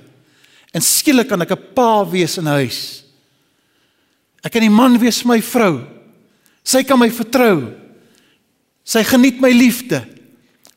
[0.72, 3.08] en skielik kan ek 'n pa wees in huis
[4.44, 5.82] Ek kan die man wees my vrou.
[6.66, 7.72] Sy kan my vertrou.
[8.86, 10.02] Sy geniet my liefde.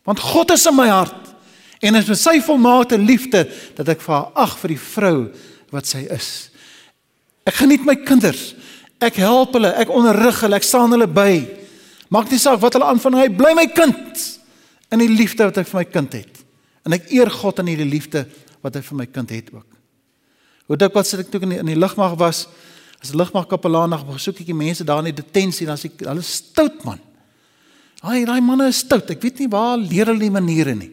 [0.07, 1.17] Want God is in my hart
[1.81, 3.45] en is met sy volmaakte liefde
[3.77, 5.15] dat ek vir haar ag vir die vrou
[5.73, 6.50] wat sy is.
[7.47, 8.51] Ek geniet my kinders.
[9.01, 11.41] Ek help hulle, ek onderrig hulle, ek staan hulle by.
[12.13, 14.25] Maak nie saak wat hulle aanvang, hy bly my kind
[14.91, 16.41] in die liefde wat ek vir my kind het.
[16.85, 18.25] En ek eer God in hierdie liefde
[18.61, 19.67] wat hy vir my kind het ook.
[20.69, 22.45] Hoe dikwels sit ek toe in die, in die lugmag was,
[23.01, 26.21] As 'n lugmagkapelaan nog besoek ek die mense daar in die detensie, dan sê hulle
[26.21, 26.99] stout man.
[28.01, 29.09] Haai, daai manne is stout.
[29.09, 30.91] Ek weet nie waar leer hulle die maniere nie.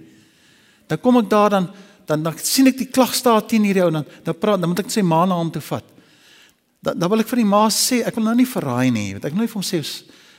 [0.88, 1.68] Dan kom ek daar dan
[2.06, 4.90] dan dan sien ek die klagstaat teen hierdie ou dan dan praat dan moet ek
[4.90, 5.84] sy ma na hom toe vat.
[6.88, 9.29] Dan dan wil ek vir die ma sê, ek wil nou nie verraai nie, want
[9.29, 9.83] ek wil nie vir hom sê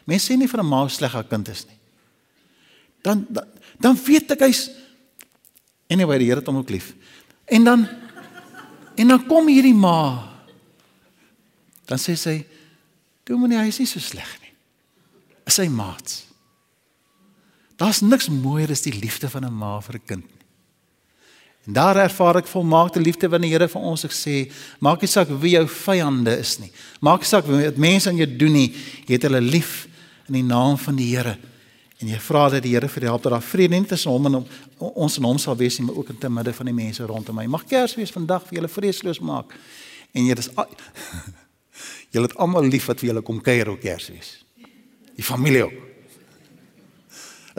[0.09, 1.77] mense sê nie vir 'n ma sleg haar kind is nie.
[3.03, 3.45] Dan dan,
[3.79, 4.69] dan weet ek hy's
[5.89, 6.93] anyway, die Here het hom ook lief.
[7.45, 7.87] En dan
[8.99, 10.27] en dan kom hierdie ma
[11.89, 12.35] dan sê sy
[13.27, 14.51] dominee hy is nie so sleg nie
[15.49, 16.25] is sy maats
[17.79, 20.38] daar's niks mooier as die liefde van 'n ma vir 'n kind nie
[21.69, 24.49] en daar ervaar ek volmaakte liefde wanneer die Here vir ons sê
[24.81, 26.71] maak nie saak wie jou vyande is nie
[27.05, 28.69] maak nie saak wat mense aan jou doen nie
[29.05, 29.85] jy het hulle lief
[30.27, 31.37] in die naam van die Here
[31.99, 34.31] en jy vra dat die Here vir jou help dat daar vrede nie tussen hom
[34.31, 34.41] en
[34.79, 37.37] ons en hom sal wees nie maar ook in te midde van die mense rondom
[37.37, 39.53] my mag Kersfees vandag vir julle vreesloos maak
[40.13, 40.49] en jy dis
[42.09, 44.39] Julle het almal lief wat vir julle kom kuier op Kersfees.
[45.17, 45.77] Die familie ook.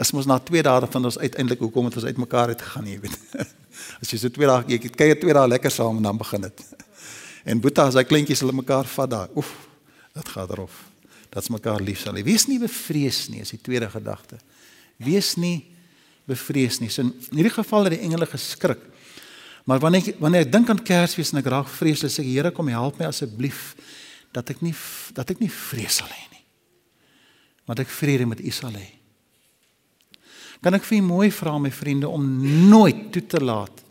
[0.01, 2.99] As mos na 2 dae van ons uiteindelik hoekom het ons uitmekaar het gegaan, jy
[3.05, 3.19] weet.
[4.01, 6.63] As jy so 2 dae jy kuier 2 dae lekker saam en dan begin dit.
[7.49, 9.29] En Boeta as hy kleintjies hulle mekaar vat daar.
[9.33, 9.49] Oef,
[10.13, 10.75] dit gaan rof.
[11.33, 12.19] Dat's mekaar lief sal.
[12.21, 14.37] Wees nie bevrees nie, is die tweede gedagte.
[15.01, 15.71] Wees nie
[16.29, 16.91] bevrees nie.
[16.93, 18.83] So in hierdie geval het die engele geskrik.
[19.65, 22.53] Maar wanneer ek wanneer ek dink aan Kersfees en ek raak vreesloos, sê ek Here
[22.53, 23.73] kom help my asseblief
[24.35, 24.73] dat ek nie
[25.17, 26.43] dat ek nie vrees sal hê nie.
[27.65, 28.89] Maar ek vrede met U sal hê.
[30.61, 32.25] Kan ek vir u mooi vra my vriende om
[32.69, 33.81] nooit toe te laat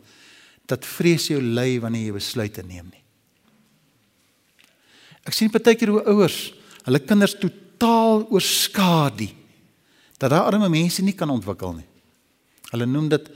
[0.69, 3.03] dat vrees jou lei wanneer jy besluite neem nie.
[5.27, 6.39] Ek sien baie keer hoe ouers
[6.85, 9.29] hulle kinders totaal oorskadu
[10.21, 11.87] dat daai arme mense nie kan ontwikkel nie.
[12.71, 13.29] Hulle noem dit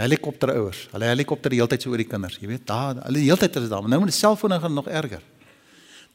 [0.00, 0.86] helikopterouers.
[0.94, 2.38] Hulle helikopter die hele tyd so oor die kinders.
[2.40, 3.84] Jy weet, daar hulle die hele tyd is daar.
[3.84, 5.22] Nou met die selfone gaan nog erger.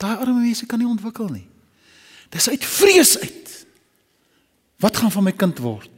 [0.01, 1.45] Daai arme mense kan nie ontwikkel nie.
[2.33, 3.51] Dis uit vrees uit.
[4.81, 5.93] Wat gaan van my kind word?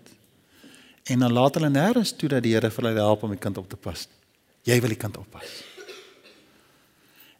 [1.07, 3.57] En dan laat hulle nêrens toe dat die Here vir hulle help om die kind
[3.57, 4.05] op te pas.
[4.67, 5.47] Jy wil die kind oppas.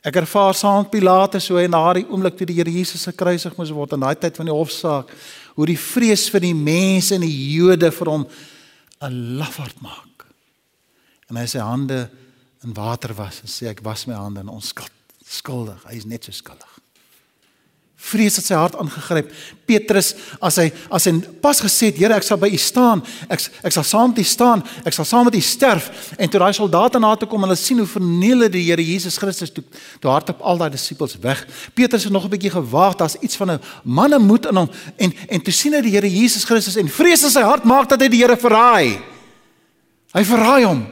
[0.08, 3.58] Ek ervaar saam met Pilatus so in daardie oomblik toe die Here Jesus se kruisig
[3.58, 5.12] moes word in daai tyd van die hofsaak,
[5.58, 8.28] hoe die vrees vir die mense en die Jode vir hom
[9.02, 10.28] 'n lafaard maak.
[11.30, 12.10] En hy sy hande
[12.64, 14.92] in water was en sê ek was my hande in onskuld
[15.28, 16.77] Skuldig, hy is net so skuldig.
[17.98, 19.32] Vrees het sy hart aangegryp.
[19.66, 23.02] Petrus as hy as hy pas gesê het, Here, ek sal by U staan.
[23.26, 24.62] Ek ek sal saam met U staan.
[24.86, 25.90] Ek sal saam met U sterf.
[26.14, 29.18] En toe daai soldate na toe kom hulle sien hoe verniel hulle die Here Jesus
[29.18, 29.66] Christus toe
[30.04, 31.42] toe hardop al daai disippels weg.
[31.74, 35.42] Petrus het nog 'n bietjie gewag, daar's iets van 'n mannemoed in hom en en
[35.42, 38.08] toe sien hy die Here Jesus Christus en vrees in sy hart maak dat hy
[38.08, 39.02] die Here verraai.
[40.14, 40.88] Hy verraai hom.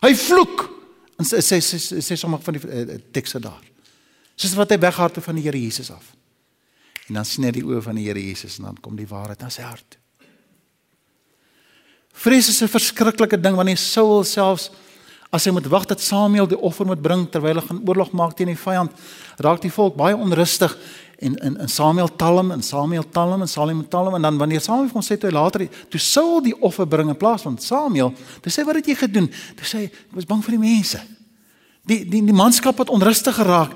[0.00, 0.70] Hy vloek.
[1.18, 3.73] En sê sê sê, sommige van die uh, tekste daar.
[4.36, 6.12] Soos wat hy weghardop van die Here Jesus af.
[7.08, 9.44] En dan sien hy die oë van die Here Jesus en dan kom die waarheid
[9.44, 9.98] na sy hart.
[12.14, 14.70] Vrees is 'n verskriklike ding wanneer Saul selfs
[15.34, 18.36] as hy moet wag dat Samuel die offer moet bring terwyl hy gaan oorlog maak
[18.36, 18.92] teen die vyand,
[19.42, 20.76] raak die volk baie onrustig
[21.18, 24.92] en in in Samuel talm en Samuel talm en Samuel talm en dan wanneer Samuel
[24.92, 28.64] kom sê toe later toe Saul die offer bring in plaas van Samuel, toe sê
[28.64, 29.30] wat het jy gedoen?
[29.56, 31.02] Toe sê hy was bang vir die mense.
[31.84, 33.74] Die die die manskap het onrustig geraak.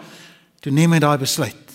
[0.61, 1.69] Toe neem hy daai besluit.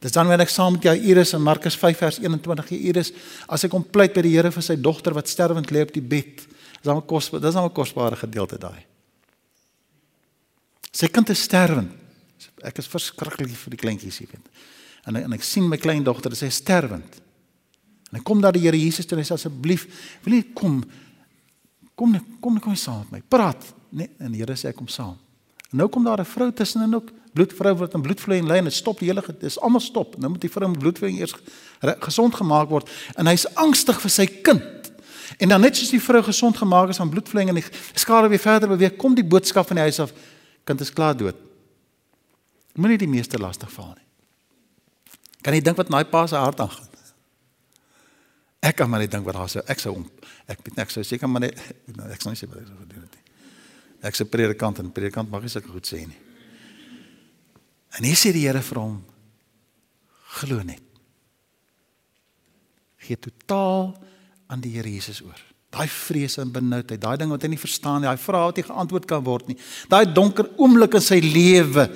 [0.00, 3.12] Dis dan wanneer ek saam met jou Iris in Markus 5 vers 21 hier Iris
[3.52, 6.04] as ek kom pleit by die Here vir sy dogter wat sterwend lê op die
[6.04, 6.40] bed.
[6.40, 8.84] Dis dan 'n kos dis dan 'n kosbare gedeelte daai.
[10.92, 11.92] Sy kind is sterwend.
[12.64, 14.48] Ek is verskriklik vir die kleintjies hier weet.
[15.06, 17.20] En en ek sien my kleindogter, sy is sterwend.
[18.10, 19.86] En ek kom daar die Here Jesus toe en hy sê asseblief,
[20.24, 20.82] wil jy kom
[21.94, 23.22] kom kom kom saam met my.
[23.28, 23.74] Praat.
[23.90, 25.18] Nee, en die Here sê ek kom saam.
[25.70, 28.64] En nou kom daar 'n vrou tussenin ook bloedvrou wat in bloedvloei en ly en
[28.64, 30.16] dit stop die hele dis almal stop.
[30.18, 31.34] Nou moet die vrou met bloedvloei eers
[31.80, 34.92] gesond gemaak word en hy's angstig vir sy kind.
[35.38, 38.42] En dan net soos die vrou gesond gemaak is van bloedvloei en die skade weer
[38.42, 40.12] verder beweeg, kom die boodskap van die huis af
[40.64, 41.36] kind is klaar dood.
[42.74, 44.06] Moenie die meeste lastig val nie.
[45.40, 46.88] Kan jy dink wat my pa se hart aangaan?
[48.60, 50.04] Ek kan maar net dink wat daar sou ek sou om
[50.50, 51.56] ek weet ek sou seker maar net
[52.14, 53.19] ek sou nie sê wat ek sou doen nie.
[54.02, 56.18] Ek sê predikant en predikant mag nie sulke goed sê nie.
[57.98, 59.00] En hier sê die Here vir hom:
[60.40, 60.82] Glo net.
[63.00, 63.92] Gee totaal
[64.50, 65.38] aan die Here Jesus oor.
[65.70, 68.66] Daai vrese en benoudheid, daai ding wat hy nie verstaan nie, daai vrae wat nie
[68.66, 69.58] geantwoord kan word nie.
[69.90, 71.86] Daai donker oomblik in sy lewe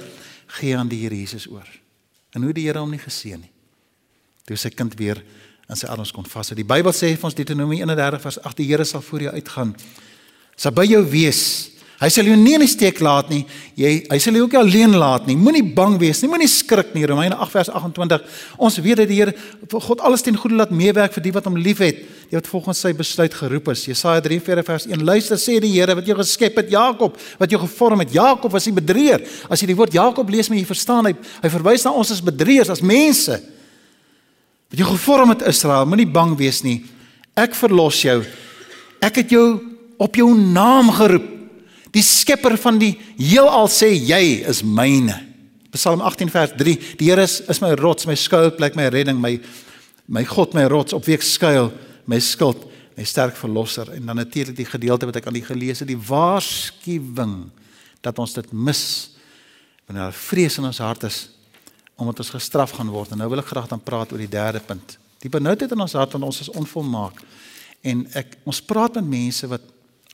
[0.60, 1.66] gee aan die Here Jesus oor.
[2.34, 3.50] En hoe die Here hom nie geseën nie.
[4.44, 5.22] Toe sy kind weer
[5.70, 6.56] in sy arms kon vashou.
[6.58, 9.74] Die Bybel sê vir ons Deuteronomie 31 vers 8: Die Here sal voor jou uitgaan.
[10.54, 11.73] Sal by jou wees
[12.04, 13.46] Hy sal jou nie in die steek laat nie.
[13.80, 15.38] Jy hy sal jou ook nie alleen laat nie.
[15.40, 16.28] Moenie bang wees nie.
[16.28, 17.06] Moenie skrik nie.
[17.08, 18.26] Romeine 8 vers 28.
[18.60, 19.32] Ons weet dat die Here
[19.72, 22.92] God alles ten goeie laat meewerk vir die wat hom liefhet, die wat volgens sy
[22.98, 23.86] besluit geroep is.
[23.88, 25.06] Jesaja 43 vers 1.
[25.08, 28.12] Luister sê die Here wat jou geskep het, Jakob, wat jou gevorm het.
[28.12, 29.24] Jakob was die bedrieër.
[29.48, 32.24] As jy die woord Jakob lees, moet jy verstaan hy hy verwys na ons as
[32.24, 33.40] bedrieërs, as mense.
[34.68, 36.82] Wat jou gevorm het Israel, moenie bang wees nie.
[37.32, 38.20] Ek verlos jou.
[39.00, 39.46] Ek het jou
[39.96, 41.33] op jou naam geroep.
[41.94, 45.20] Die skepper van die heelal sê jy is myne.
[45.74, 46.74] Psalm 18 vers 3.
[46.98, 49.38] Die Here is, is my rots, my skuilplek, my redding, my
[50.06, 51.70] my God, my rots op wie ek skuil,
[52.10, 53.88] my skild, my sterk verlosser.
[53.96, 57.38] En dan natuurlik die gedeelte wat ek aan die gelees het, die waarskuwing
[58.04, 58.84] dat ons dit mis
[59.86, 61.28] wanneer daar vrees in ons hart is
[61.94, 63.12] omdat ons gestraf gaan word.
[63.14, 64.96] En nou wil ek graag dan praat oor die derde punt.
[65.22, 67.20] Die benoudheid in ons hart want ons is onvolmaak.
[67.86, 69.62] En ek ons praat met mense wat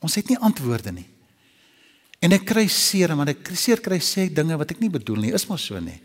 [0.05, 1.07] ons het nie antwoorde nie.
[2.21, 5.33] En ek kry seer, maar ek seer kry sê dinge wat ek nie bedoel nie.
[5.33, 5.97] Is maar so nie.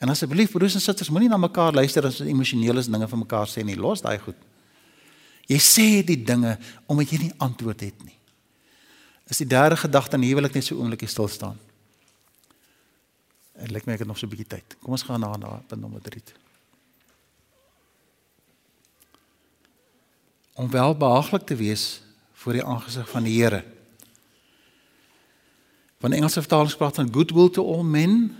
[0.00, 3.64] En asseblief broers en susters, moenie na mekaar luister as emosionele dinge van mekaar sê
[3.66, 3.76] nie.
[3.76, 4.38] Los daai goed.
[5.50, 6.54] Jy sê die dinge
[6.88, 8.16] omdat jy nie antwoord het nie.
[9.30, 11.58] Is die derde gedagte en hier wil ek net so oomblikie stil staan.
[13.60, 14.76] En lyk my ek het nog so 'n bietjie tyd.
[14.80, 16.22] Kom ons gaan na na punt nommer 3.
[20.54, 22.00] Om wel behaaglik te wees
[22.32, 23.64] voor die aangesig van die Here.
[26.00, 28.36] Van Engelse vertaling praat van goodwill to all men,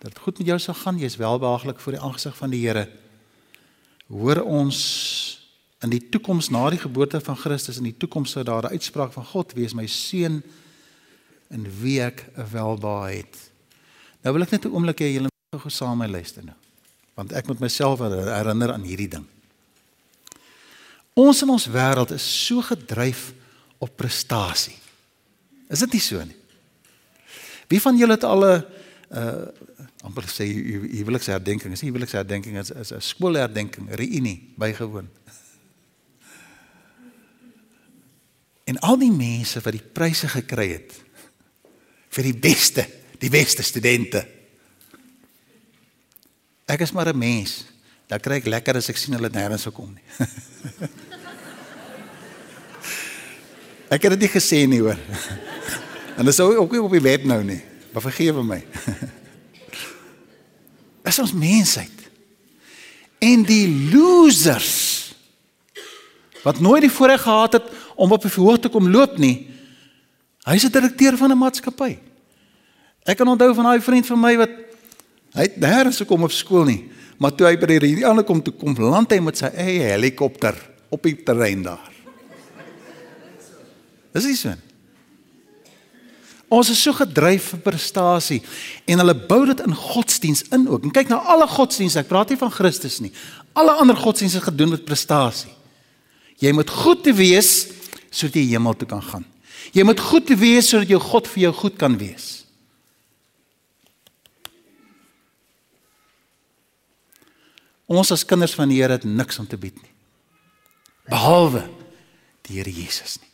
[0.00, 2.86] dat dit goed met jou sal gaan, jy's welbehaaglik voor die aangesig van die Here.
[4.08, 4.78] Hoor ons
[5.84, 9.12] in die toekoms na die geboorte van Christus in die toekoms sou daar 'n uitspraak
[9.12, 10.42] van God wees my seun
[11.50, 13.50] in wie ek 'n welbehae het.
[14.22, 16.56] Nou wil ek net 'n oomblik hê julle moet gou saam my luister nou.
[17.14, 19.26] Want ek moet myself herinner aan hierdie ding.
[21.14, 23.34] Ons in ons wêreld is so gedryf
[23.78, 24.78] op prestasie.
[25.68, 26.43] Is dit nie so nie?
[27.68, 28.64] Wie van julle het al 'n
[29.10, 29.46] uh
[30.04, 35.08] amper sê huweliks herdenking, is nie huweliks herdenking is is 'n skoolherdenking, reunie bygewoon.
[38.64, 40.92] En al die mense wat die pryse gekry het
[42.08, 42.86] vir die beste,
[43.18, 44.28] die beste studente.
[46.66, 47.64] Ek is maar 'n mens.
[48.06, 50.04] Dan kry ek lekker as ek sien hulle nêrens gekom nie.
[53.94, 54.98] ek het dit nie gesê nie hoor.
[56.16, 57.60] En dis ook nie op die web nou nie.
[57.92, 58.60] Maar vergewe my.
[61.10, 62.08] Is ons mensheid.
[63.18, 64.92] En die losers
[66.44, 69.48] wat nooit die voorreg gehad het om op 'n verhoog te kom loop nie.
[70.44, 71.98] Hy's 'n direkteur van 'n maatskappy.
[73.02, 74.50] Ek kan onthou van daai vriend van my wat
[75.32, 78.42] hy het nêrens gekom op skool nie, maar toe hy by die hierdie ander kom
[78.42, 80.54] toe kom land hy met sy eie helikopter
[80.88, 81.92] op die terrein daar.
[84.12, 84.73] Dis nie so nie.
[86.54, 88.40] Ons is so gedryf vir prestasie
[88.86, 90.86] en hulle bou dit in godsdiens in ook.
[90.86, 93.10] En kyk na alle godsdienste, ek praat nie van Christus nie.
[93.58, 95.50] Alle ander godsdienste is gedoen met prestasie.
[96.42, 97.52] Jy moet goed te wees
[98.14, 99.26] sodat jy hemel toe kan gaan.
[99.74, 102.44] Jy moet goed te wees sodat jou God vir jou goed kan wees.
[107.90, 109.92] Ons as kinders van die Here het niks om te bied nie.
[111.10, 111.66] Behalwe
[112.46, 113.33] die Here Jesus nie.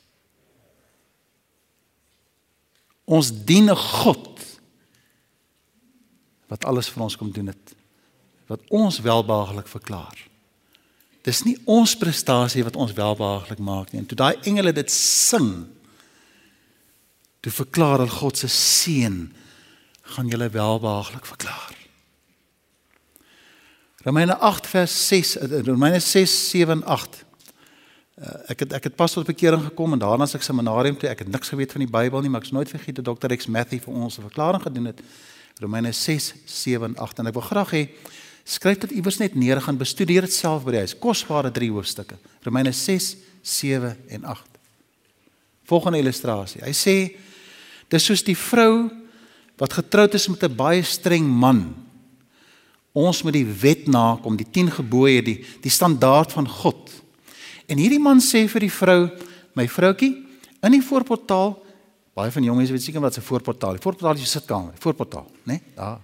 [3.05, 4.29] Ons dien 'n God
[6.51, 7.75] wat alles vir ons kom doen het.
[8.47, 10.17] Wat ons welbehaaglik verklaar.
[11.23, 14.01] Dis nie ons prestasie wat ons welbehaaglik maak nie.
[14.01, 15.69] En toe daai engele dit sing,
[17.41, 19.33] toe verklaar hulle God se seën
[20.17, 21.77] gaan julle welbehaaglik verklaar.
[24.03, 27.25] Romeine 8 vers 6, eh, Romeine 6 7 en 8.
[28.21, 31.09] Uh, ek het ek het pas tot bekering gekom en daarna as ek seminarium toe,
[31.09, 33.33] ek het niks geweet van die Bybel nie, maar ek is nooit vergeet dat Dr.
[33.33, 35.01] X Matthew vir ons 'n verklaring gedoen het.
[35.61, 37.89] Romeine 6 7 en 8 en ek wil graag hê
[38.45, 40.99] skryf dit iewers net neer gaan bestudeer dit self by die huis.
[40.99, 42.18] Kosbare drie hoofstukke.
[42.45, 44.43] Romeine 6 7 en 8.
[45.64, 46.61] Volgende illustrasie.
[46.61, 47.16] Hy sê
[47.89, 48.91] dis soos die vrou
[49.57, 51.75] wat getroud is met 'n baie streng man.
[52.93, 57.00] Ons moet die wet nakom, die 10 gebooie, die die standaard van God.
[57.71, 59.09] En hierdie man sê vir die vrou,
[59.55, 60.12] my vroutkie,
[60.66, 61.55] in die voorportaal,
[62.18, 63.81] baie van jonges weet seker wat 'n voorportaal is.
[63.81, 65.53] Voorportaal is 'n sitkamer, voorportaal, né?
[65.53, 65.62] Nee?
[65.75, 66.01] Daar.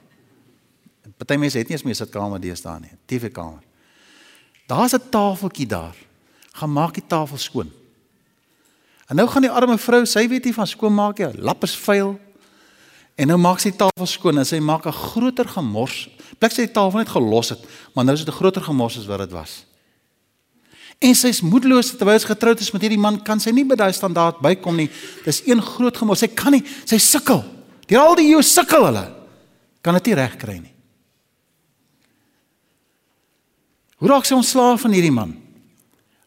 [1.16, 3.62] Party mense het nie eens meer sitkamer deesdae nie, TV-kamer.
[4.66, 5.96] Daar's 'n tafeltjie daar.
[6.52, 7.70] Gaan maak die tafel skoon.
[9.06, 12.18] En nou gaan die arme vrou, sy weet nie van skoonmaak nie, lap is vuil.
[13.14, 16.08] En nou maak sy die tafel skoon en sy maak 'n groter gemors.
[16.38, 17.58] Plek sy die tafel net gelos het,
[17.94, 19.64] maar nou is dit 'n groter gemors as wat dit was.
[21.04, 23.92] En sy's moedeloos terwyl sy getroud is met hierdie man, kan sy nie by daai
[23.92, 24.88] standaard bykom nie.
[25.26, 26.22] Dis een groot gemors.
[26.24, 27.42] Sy kan nie, sy sukkel.
[27.86, 29.04] Deur al die eeue sukkel hulle.
[29.84, 30.72] Kan dit nie regkry nie.
[34.00, 35.34] Hoe raak sy ontslaaf van hierdie man?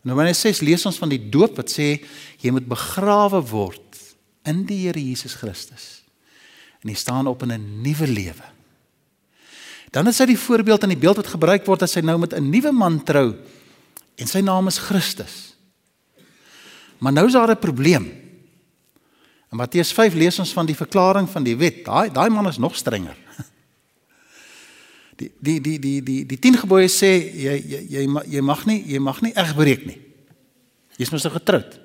[0.06, 2.00] Nou wanneer sy lees ons van die doop wat sê
[2.42, 4.00] jy moet begrawe word
[4.48, 6.00] in die Here Jesus Christus.
[6.82, 8.48] En jy staan op in 'n nuwe lewe.
[9.92, 12.34] Dan is dit die voorbeeld en die beeld wat gebruik word as sy nou met
[12.34, 13.36] 'n nuwe man trou
[14.20, 15.56] en sy naam is Christus.
[17.00, 18.06] Maar nou is daar 'n probleem.
[19.52, 21.86] In Matteus 5 lees ons van die verklaring van die wet.
[21.86, 23.18] Daai daai man is nog strenger.
[25.20, 28.84] Die die die die die die 10 gebooie sê jy jy jy jy mag nie
[28.88, 29.98] jy mag nie egbreek nie.
[30.96, 31.80] Jy's mos nou getroud.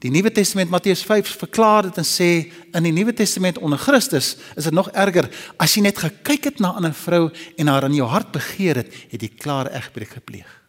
[0.00, 4.36] Die Nuwe Testament Matteus 5 verklaar dit en sê in die Nuwe Testament onder Christus
[4.56, 7.84] is dit nog erger as jy net gekyk het na 'n ander vrou en haar
[7.84, 10.59] in jou hart begeer het, het jy klaar egbreek gepleeg.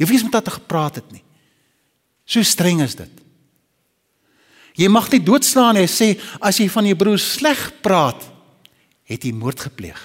[0.00, 1.22] Jy weet met wat hy gepraat het nie.
[2.26, 3.22] So streng is dit.
[4.74, 5.84] Jy mag nie doodslaan nie.
[5.84, 6.08] Hy sê
[6.42, 8.24] as jy van jou broer sleg praat,
[9.06, 10.00] het jy moord gepleeg.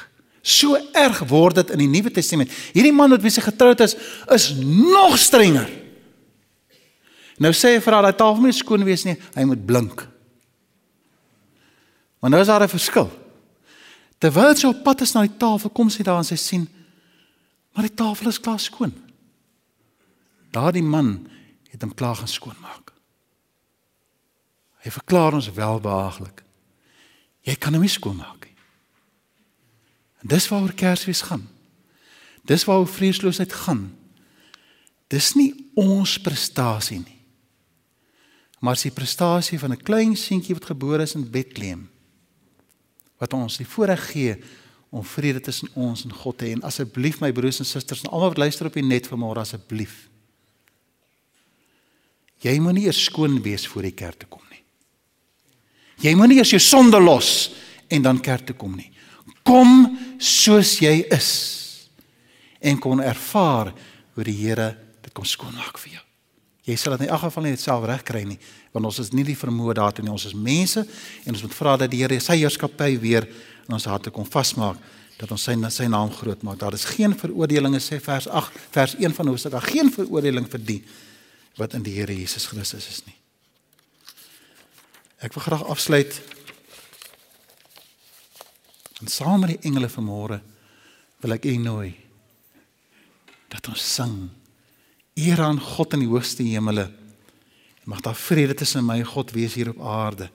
[0.46, 2.54] So erg word dit in die Nuwe Testament.
[2.76, 3.96] Hierdie man wat sy getroud is,
[4.36, 5.68] is nog strenger.
[7.40, 10.04] Nou sê hy vir haar dat tafel moet skoon wees nie, hy moet blink.
[12.20, 13.10] Maar nou is daar 'n verskil.
[14.20, 16.68] Terwyl sy op pad is na die tafel, kom sy daar en sy sien
[17.74, 18.92] maar die tafel is klaar skoon.
[20.52, 21.28] Daardie man
[21.70, 22.94] het hom klaar gaan skoonmaak.
[24.80, 26.44] Hy verklaar ons welbehaaglik.
[27.46, 28.56] Jy kan hom nie skoonmaak nie.
[30.24, 31.46] En dis waaroor Kersfees gaan.
[32.48, 33.90] Dis waaroor vreesloosheid gaan.
[35.12, 37.20] Dis nie ons prestasie nie.
[38.60, 41.90] Maar dis die prestasie van 'n klein seentjie wat gebore is in Bethlehem
[43.20, 44.38] wat ons die voorreg gee
[44.90, 46.52] om vrede tussen ons en God te hê.
[46.52, 50.09] En asseblief my broers en susters en almal wat luister op die net vanmôre asseblief
[52.44, 54.62] Jy moenie eers skoon wees voor die kerk toe kom nie.
[56.06, 57.52] Jy moenie eers jou sonde los
[57.92, 58.92] en dan kerk toe kom nie.
[59.44, 61.32] Kom soos jy is
[62.60, 63.74] en kon ervaar
[64.16, 64.72] hoe die Here
[65.04, 66.06] dit kom skoonmaak vir jou.
[66.70, 68.38] Jy sal dit in elk geval nie self regkry nie,
[68.76, 70.14] want ons is nie die vermoë daartoe nie.
[70.14, 73.28] Ons is mense en ons moet vra dat die Here sy heerskappy weer
[73.68, 74.80] in ons harte kom vasmaak
[75.20, 76.60] dat ons sy sy naam groot maak.
[76.62, 80.82] Daar is geen veroordeling sê vers 8 vers 1 van 8, geen veroordeling vir die
[81.60, 83.16] wat in die Here Jesus Christus is nie.
[85.20, 86.22] Ek wil graag afsluit
[89.00, 90.42] En saam met die engele vanmôre
[91.24, 91.94] wil ek u nooi
[93.52, 94.16] dat ons sing
[95.20, 96.90] eer aan God in die hoogste hemele.
[97.90, 100.30] Mag daar vrede tussen my en God wees hier op aarde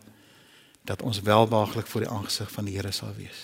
[0.84, 3.42] dat ons welbehaaglik voor die aangesig van die Here sal wees.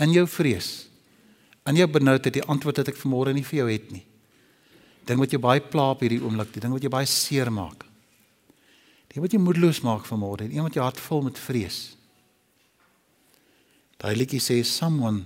[0.00, 0.86] In jou vrees,
[1.68, 4.04] in jou benoudheid, die antwoord wat ek vanmôre nie vir jou het nie.
[5.08, 7.86] Ding wat jou baie pla op hierdie oomblik, die ding wat jou baie seer maak.
[9.12, 11.80] Die wat jou moedeloos maak vanmôre, die een wat jou hart vul met vrees.
[14.02, 15.24] Daai liedjie sê someone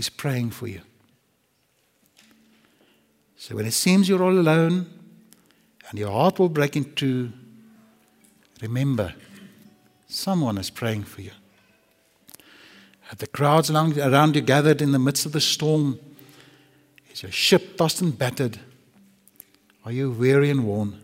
[0.00, 0.80] is praying for you.
[3.36, 4.86] So when it seems you're all alone
[5.90, 7.30] and your heart will break in two,
[8.62, 9.14] remember
[10.08, 11.32] someone is praying for you.
[13.18, 16.00] The crowds around you gathered in the midst of the storm,
[17.12, 18.58] is your ship tossed and battered?
[19.84, 21.00] Are you weary and worn?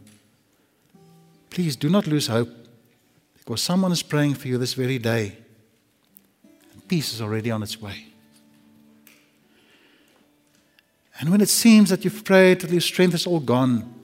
[1.50, 2.48] Please do not lose hope
[3.38, 5.36] because someone is praying for you this very day.
[6.72, 8.06] And peace is already on its way.
[11.20, 13.94] And when it seems that you've prayed till your strength is all gone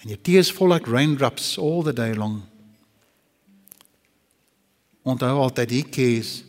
[0.00, 2.42] and your tears fall like raindrops all the day long,
[5.06, 6.44] onthou altyd he cares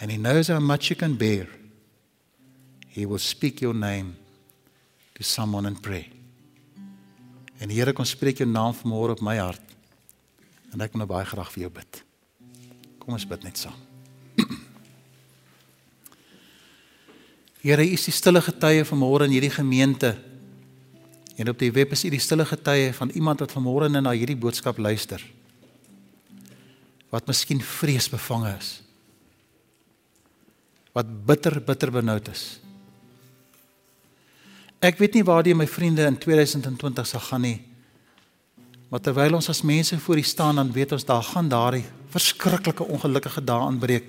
[0.00, 1.46] and he knows how much you can bear.
[2.88, 4.16] He will speak your name
[5.14, 6.06] to someone in prayer.
[7.58, 9.62] En Here kom spreek jou naam vanmôre op my hart.
[10.74, 12.02] En ek wil nou baie graag vir jou bid.
[13.02, 13.78] Kom ons bid net saam.
[17.64, 20.12] Here, U is die stille getuie vanmôre in hierdie gemeente.
[21.38, 24.38] En op die web is U die stille getuie van iemand wat vanmôre na hierdie
[24.38, 25.22] boodskap luister.
[27.14, 28.83] Wat miskien vreesbevange is.
[30.94, 32.44] Wat bitter bitter benoud is.
[34.84, 37.58] Ek weet nie waar die my vriende in 2020 sal gaan nie.
[38.92, 42.84] Maar terwyl ons as mense voor U staan, dan weet ons daar gaan daardie verskriklike
[42.84, 44.06] ongelukkige dae aanbreek.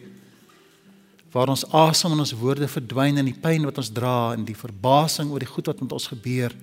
[1.34, 4.58] Waar ons asem en ons woorde verdwyn in die pyn wat ons dra en die
[4.58, 6.54] verbasing oor die goed wat met ons gebeur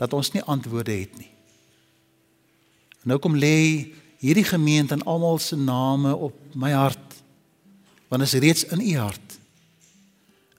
[0.00, 1.30] dat ons nie antwoorde het nie.
[3.08, 3.88] Nou kom lê
[4.20, 7.16] hierdie gemeente en almal se name op my hart.
[8.12, 9.29] Want is reeds in u hart.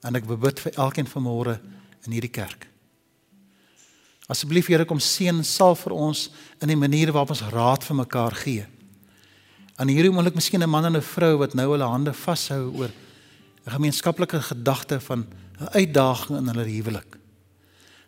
[0.02, 1.58] En ek bid vir elkeen vanmôre
[2.06, 2.66] in hierdie kerk.
[4.30, 6.28] Asseblief Here kom seën sal vir ons
[6.62, 8.66] in die maniere waarop ons raad vir mekaar gee.
[9.76, 12.90] Aan hierdie oomblik miskien 'n man en 'n vrou wat nou hulle hande vashou oor
[13.66, 15.26] 'n gemeenskaplike gedagte van
[15.60, 17.18] 'n uitdaging in hulle huwelik.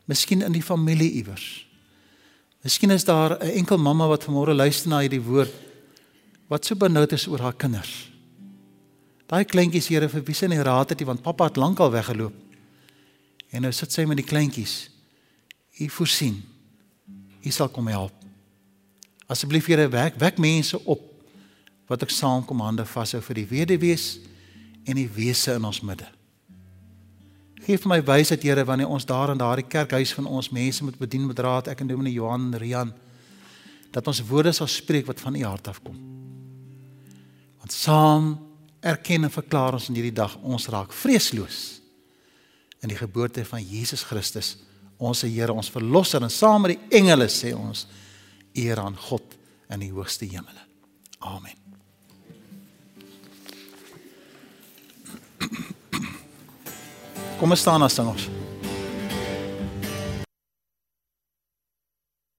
[0.06, 1.66] Miskien in die familie iewers.
[2.62, 5.52] Miskien is daar 'n enkel mamma wat vanmôre luister na hierdie woord
[6.48, 8.13] wat so benoud is oor haar kinders.
[9.34, 12.34] Daai kleintjies Here vir wie sy nie raad het nie want pappa het lankal weggeloop.
[13.50, 14.74] En nou sit sy met die kleintjies.
[15.82, 16.36] U voorsien.
[17.42, 18.14] U sal kom help.
[19.26, 21.02] Asseblief Here wek wek mense op
[21.90, 24.06] wat ek saam kom hande vashou vir die weduwees
[24.86, 26.06] en die wese in ons midde.
[27.66, 31.26] Geef my wysheid Here wanneer ons daar in daardie kerkhuis van ons mense moet bedien
[31.26, 32.94] met raad ek en Dominee Johan Rian
[33.90, 35.98] dat ons woorde sal spreek wat van u hart afkom.
[37.58, 38.34] Want saam
[38.84, 41.80] erken en verklaar ons in hierdie dag ons raak vreesloos
[42.84, 44.58] in die geboorte van Jesus Christus,
[45.00, 47.86] ons Here, ons verlosser en saam met die engele sê ons
[48.54, 49.36] eer aan God
[49.72, 50.60] in die hoogste hemele.
[51.24, 51.56] Amen.
[57.40, 58.28] Kom ons staan as ons.